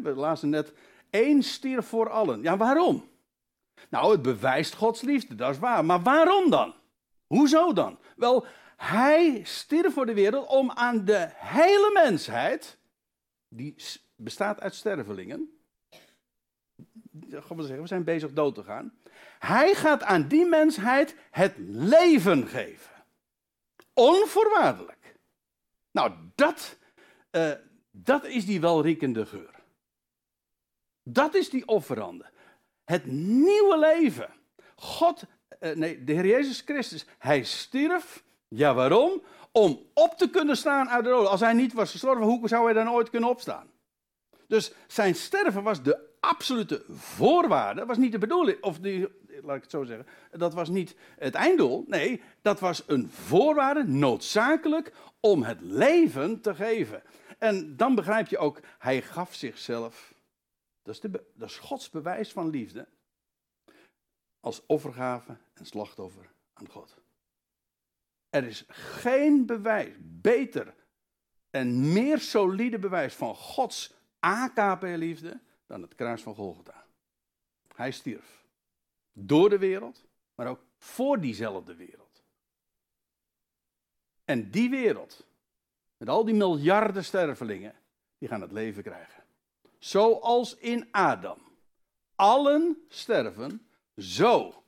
We 0.01 0.13
lazen 0.15 0.49
net, 0.49 0.73
één 1.09 1.43
stierf 1.43 1.87
voor 1.87 2.09
allen. 2.09 2.41
Ja, 2.41 2.57
waarom? 2.57 3.09
Nou, 3.89 4.11
het 4.11 4.21
bewijst 4.21 4.75
Gods 4.75 5.01
liefde, 5.01 5.35
dat 5.35 5.49
is 5.49 5.59
waar. 5.59 5.85
Maar 5.85 6.01
waarom 6.01 6.49
dan? 6.49 6.73
Hoezo 7.27 7.73
dan? 7.73 7.99
Wel, 8.15 8.45
hij 8.77 9.41
stierf 9.43 9.93
voor 9.93 10.05
de 10.05 10.13
wereld 10.13 10.47
om 10.47 10.71
aan 10.71 11.05
de 11.05 11.29
hele 11.35 11.91
mensheid, 11.93 12.77
die 13.47 13.75
bestaat 14.15 14.61
uit 14.61 14.75
stervelingen, 14.75 15.59
we 17.09 17.81
zijn 17.83 18.03
bezig 18.03 18.33
dood 18.33 18.55
te 18.55 18.63
gaan. 18.63 18.93
Hij 19.39 19.75
gaat 19.75 20.03
aan 20.03 20.27
die 20.27 20.45
mensheid 20.45 21.15
het 21.31 21.53
leven 21.67 22.47
geven. 22.47 22.95
Onvoorwaardelijk. 23.93 25.15
Nou, 25.91 26.13
dat, 26.35 26.77
uh, 27.31 27.51
dat 27.91 28.25
is 28.25 28.45
die 28.45 28.61
welriekende 28.61 29.25
geur. 29.25 29.58
Dat 31.13 31.35
is 31.35 31.49
die 31.49 31.67
offerande. 31.67 32.25
Het 32.85 33.05
nieuwe 33.05 33.77
leven. 33.77 34.29
God, 34.75 35.23
uh, 35.59 35.75
nee, 35.75 36.03
de 36.03 36.13
Heer 36.13 36.25
Jezus 36.25 36.61
Christus, 36.65 37.05
hij 37.17 37.43
stierf 37.43 38.23
ja, 38.49 38.73
waarom? 38.73 39.21
Om 39.51 39.79
op 39.93 40.17
te 40.17 40.29
kunnen 40.29 40.57
staan 40.57 40.89
uit 40.89 41.03
de 41.03 41.09
dood. 41.09 41.27
Als 41.27 41.39
hij 41.39 41.53
niet 41.53 41.73
was 41.73 41.91
gestorven, 41.91 42.25
hoe 42.25 42.47
zou 42.47 42.65
hij 42.65 42.73
dan 42.73 42.91
ooit 42.91 43.09
kunnen 43.09 43.29
opstaan? 43.29 43.67
Dus 44.47 44.71
zijn 44.87 45.15
sterven 45.15 45.63
was 45.63 45.83
de 45.83 46.07
absolute 46.19 46.83
voorwaarde, 46.89 47.85
was 47.85 47.97
niet 47.97 48.11
de 48.11 48.17
bedoeling, 48.17 48.63
of 48.63 48.79
die, 48.79 49.07
laat 49.43 49.55
ik 49.55 49.61
het 49.61 49.71
zo 49.71 49.83
zeggen, 49.83 50.07
dat 50.31 50.53
was 50.53 50.69
niet 50.69 50.95
het 51.17 51.35
einddoel. 51.35 51.83
Nee, 51.87 52.21
dat 52.41 52.59
was 52.59 52.83
een 52.87 53.09
voorwaarde, 53.09 53.83
noodzakelijk, 53.83 54.93
om 55.19 55.43
het 55.43 55.61
leven 55.61 56.41
te 56.41 56.55
geven. 56.55 57.03
En 57.37 57.75
dan 57.75 57.95
begrijp 57.95 58.27
je 58.27 58.37
ook, 58.37 58.59
hij 58.79 59.01
gaf 59.01 59.33
zichzelf. 59.33 60.13
Dat 60.81 60.93
is, 60.93 60.99
de, 60.99 61.23
dat 61.33 61.55
Gods 61.55 61.89
bewijs 61.89 62.31
van 62.31 62.49
liefde. 62.49 62.87
Als 64.39 64.65
offergave 64.65 65.37
en 65.53 65.65
slachtoffer 65.65 66.31
aan 66.53 66.69
God. 66.69 66.97
Er 68.29 68.43
is 68.43 68.65
geen 68.67 69.45
bewijs, 69.45 69.95
beter 69.99 70.75
en 71.49 71.93
meer 71.93 72.19
solide 72.19 72.79
bewijs 72.79 73.15
van 73.15 73.35
Gods 73.35 73.93
AKP-liefde 74.19 75.39
dan 75.65 75.81
het 75.81 75.95
kruis 75.95 76.21
van 76.21 76.35
Golgotha. 76.35 76.85
Hij 77.75 77.91
stierf. 77.91 78.45
Door 79.11 79.49
de 79.49 79.57
wereld, 79.57 80.05
maar 80.35 80.47
ook 80.47 80.63
voor 80.77 81.19
diezelfde 81.19 81.75
wereld. 81.75 82.23
En 84.25 84.51
die 84.51 84.69
wereld, 84.69 85.25
met 85.97 86.09
al 86.09 86.25
die 86.25 86.35
miljarden 86.35 87.05
stervelingen, 87.05 87.75
die 88.17 88.27
gaan 88.27 88.41
het 88.41 88.51
leven 88.51 88.83
krijgen. 88.83 89.18
Zoals 89.79 90.55
in 90.55 90.87
Adam. 90.91 91.37
Allen 92.15 92.77
sterven, 92.87 93.67
zo 93.97 94.63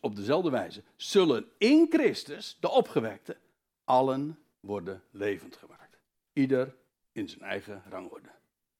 op 0.00 0.16
dezelfde 0.16 0.50
wijze, 0.50 0.82
zullen 0.96 1.50
in 1.58 1.86
Christus, 1.90 2.56
de 2.60 2.70
opgewekte, 2.70 3.36
allen 3.84 4.38
worden 4.60 5.02
levend 5.10 5.56
gemaakt. 5.56 5.98
Ieder 6.32 6.76
in 7.12 7.28
zijn 7.28 7.42
eigen 7.42 7.82
rangorde. 7.88 8.28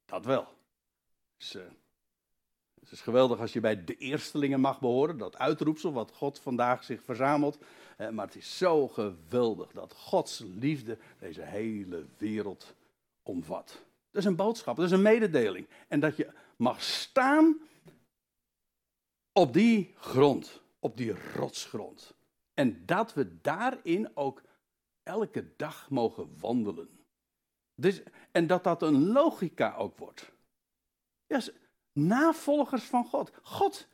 Dat 0.04 0.24
wel. 0.24 0.46
Dus, 1.36 1.56
het 2.80 2.90
is 2.90 3.00
geweldig 3.00 3.40
als 3.40 3.52
je 3.52 3.60
bij 3.60 3.84
de 3.84 3.96
eerstelingen 3.96 4.60
mag 4.60 4.80
behoren, 4.80 5.18
dat 5.18 5.38
uitroepsel 5.38 5.92
wat 5.92 6.12
God 6.12 6.38
vandaag 6.38 6.84
zich 6.84 7.02
verzamelt. 7.02 7.58
Uh, 7.98 8.08
maar 8.08 8.26
het 8.26 8.36
is 8.36 8.58
zo 8.58 8.88
geweldig 8.88 9.72
dat 9.72 9.92
Gods 9.92 10.42
liefde 10.58 10.98
deze 11.18 11.42
hele 11.42 12.06
wereld 12.18 12.74
omvat. 13.22 13.82
Dat 14.12 14.22
is 14.22 14.28
een 14.28 14.36
boodschap, 14.36 14.76
dat 14.76 14.84
is 14.84 14.90
een 14.90 15.02
mededeling. 15.02 15.68
En 15.88 16.00
dat 16.00 16.16
je 16.16 16.30
mag 16.56 16.82
staan 16.82 17.60
op 19.32 19.52
die 19.52 19.94
grond 19.96 20.62
op 20.82 20.96
die 20.96 21.14
rotsgrond. 21.34 22.14
En 22.54 22.86
dat 22.86 23.14
we 23.14 23.40
daarin 23.40 24.16
ook 24.16 24.42
elke 25.02 25.56
dag 25.56 25.90
mogen 25.90 26.38
wandelen. 26.38 27.00
Dus, 27.74 28.02
en 28.32 28.46
dat 28.46 28.64
dat 28.64 28.82
een 28.82 29.12
logica 29.12 29.74
ook 29.74 29.98
wordt. 29.98 30.32
Ja, 31.26 31.40
navolgers 31.92 32.84
van 32.84 33.04
God. 33.04 33.32
God 33.42 33.88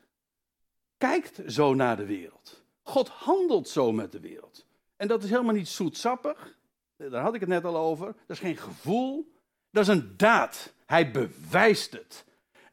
kijkt 0.97 1.53
zo 1.53 1.75
naar 1.75 1.97
de 1.97 2.07
wereld. 2.07 2.63
God 2.83 3.09
handelt 3.09 3.69
zo 3.69 3.93
met 3.93 4.13
de 4.13 4.21
wereld. 4.21 4.67
En 4.97 5.09
dat 5.09 5.23
is 5.23 5.31
helemaal 5.31 5.55
niet 5.55 5.69
zoetsappig. 5.69 6.59
Daar 6.97 7.23
had 7.23 7.35
ik 7.35 7.41
het 7.41 7.49
net 7.49 7.65
al 7.65 7.77
over. 7.77 8.07
Dat 8.07 8.37
is 8.37 8.39
geen 8.39 8.57
gevoel. 8.57 9.33
Dat 9.71 9.83
is 9.83 9.95
een 9.95 10.15
daad. 10.17 10.75
Hij 10.87 11.11
bewijst 11.11 11.93
het. 11.93 12.25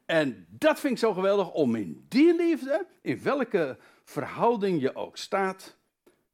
En 0.04 0.46
dat 0.48 0.80
vind 0.80 0.92
ik 0.92 0.98
zo 0.98 1.12
geweldig 1.12 1.52
om 1.52 1.74
in 1.74 2.04
die 2.08 2.34
liefde, 2.34 2.86
in 3.00 3.22
welke 3.22 3.78
verhouding 4.04 4.80
je 4.80 4.94
ook 4.94 5.16
staat, 5.16 5.76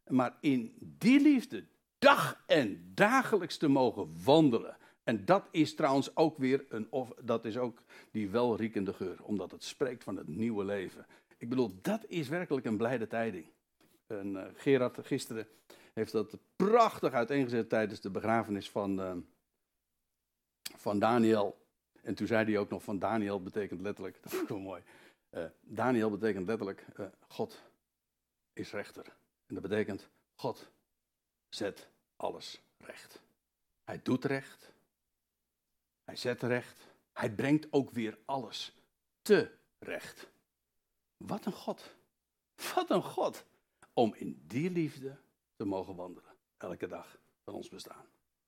maar 0.06 0.36
in 0.40 0.74
die 0.78 1.20
liefde 1.20 1.64
dag 1.98 2.42
en 2.46 2.92
dagelijks 2.94 3.56
te 3.56 3.68
mogen 3.68 4.14
wandelen. 4.24 4.76
En 5.04 5.24
dat 5.24 5.48
is 5.50 5.74
trouwens 5.74 6.16
ook 6.16 6.38
weer 6.38 6.64
een, 6.68 6.86
of, 6.90 7.12
dat 7.20 7.44
is 7.44 7.56
ook 7.56 7.82
die 8.10 8.30
welriekende 8.30 8.92
geur, 8.92 9.16
omdat 9.22 9.50
het 9.50 9.64
spreekt 9.64 10.04
van 10.04 10.16
het 10.16 10.28
nieuwe 10.28 10.64
leven. 10.64 11.06
Ik 11.38 11.48
bedoel, 11.48 11.70
dat 11.82 12.04
is 12.06 12.28
werkelijk 12.28 12.66
een 12.66 12.76
blijde 12.76 13.06
tijding. 13.06 13.46
En, 14.06 14.32
uh, 14.32 14.42
Gerard 14.54 14.98
gisteren 15.02 15.46
heeft 15.92 16.12
dat 16.12 16.38
prachtig 16.56 17.12
uiteengezet 17.12 17.68
tijdens 17.68 18.00
de 18.00 18.10
begrafenis 18.10 18.70
van, 18.70 19.00
uh, 19.00 19.12
van 20.76 20.98
Daniel. 20.98 21.60
En 22.02 22.14
toen 22.14 22.26
zei 22.26 22.44
hij 22.44 22.58
ook 22.58 22.70
nog 22.70 22.82
van 22.82 22.98
Daniel 22.98 23.42
betekent 23.42 23.80
letterlijk, 23.80 24.18
dat 24.22 24.32
vond 24.32 24.42
ik 24.42 24.48
wel 24.48 24.58
mooi. 24.58 24.82
Uh, 25.30 25.44
Daniel 25.60 26.10
betekent 26.10 26.46
letterlijk 26.46 26.86
uh, 27.00 27.06
God 27.28 27.62
is 28.52 28.72
rechter. 28.72 29.06
En 29.46 29.54
dat 29.54 29.62
betekent 29.62 30.08
God 30.34 30.70
zet 31.48 31.88
alles 32.16 32.60
recht. 32.78 33.20
Hij 33.84 34.00
doet 34.02 34.24
recht. 34.24 34.72
Hij 36.04 36.16
zet 36.16 36.42
recht. 36.42 36.86
Hij 37.12 37.30
brengt 37.34 37.66
ook 37.70 37.90
weer 37.90 38.18
alles 38.24 38.76
terecht. 39.22 40.28
Wat 41.16 41.46
een 41.46 41.52
God. 41.52 41.94
Wat 42.74 42.90
een 42.90 43.02
God. 43.02 43.44
Om 43.92 44.14
in 44.14 44.42
die 44.46 44.70
liefde 44.70 45.16
te 45.56 45.64
mogen 45.64 45.96
wandelen. 45.96 46.34
Elke 46.56 46.86
dag 46.86 47.18
van 47.44 47.54
ons 47.54 47.68
bestaan. 47.68 48.11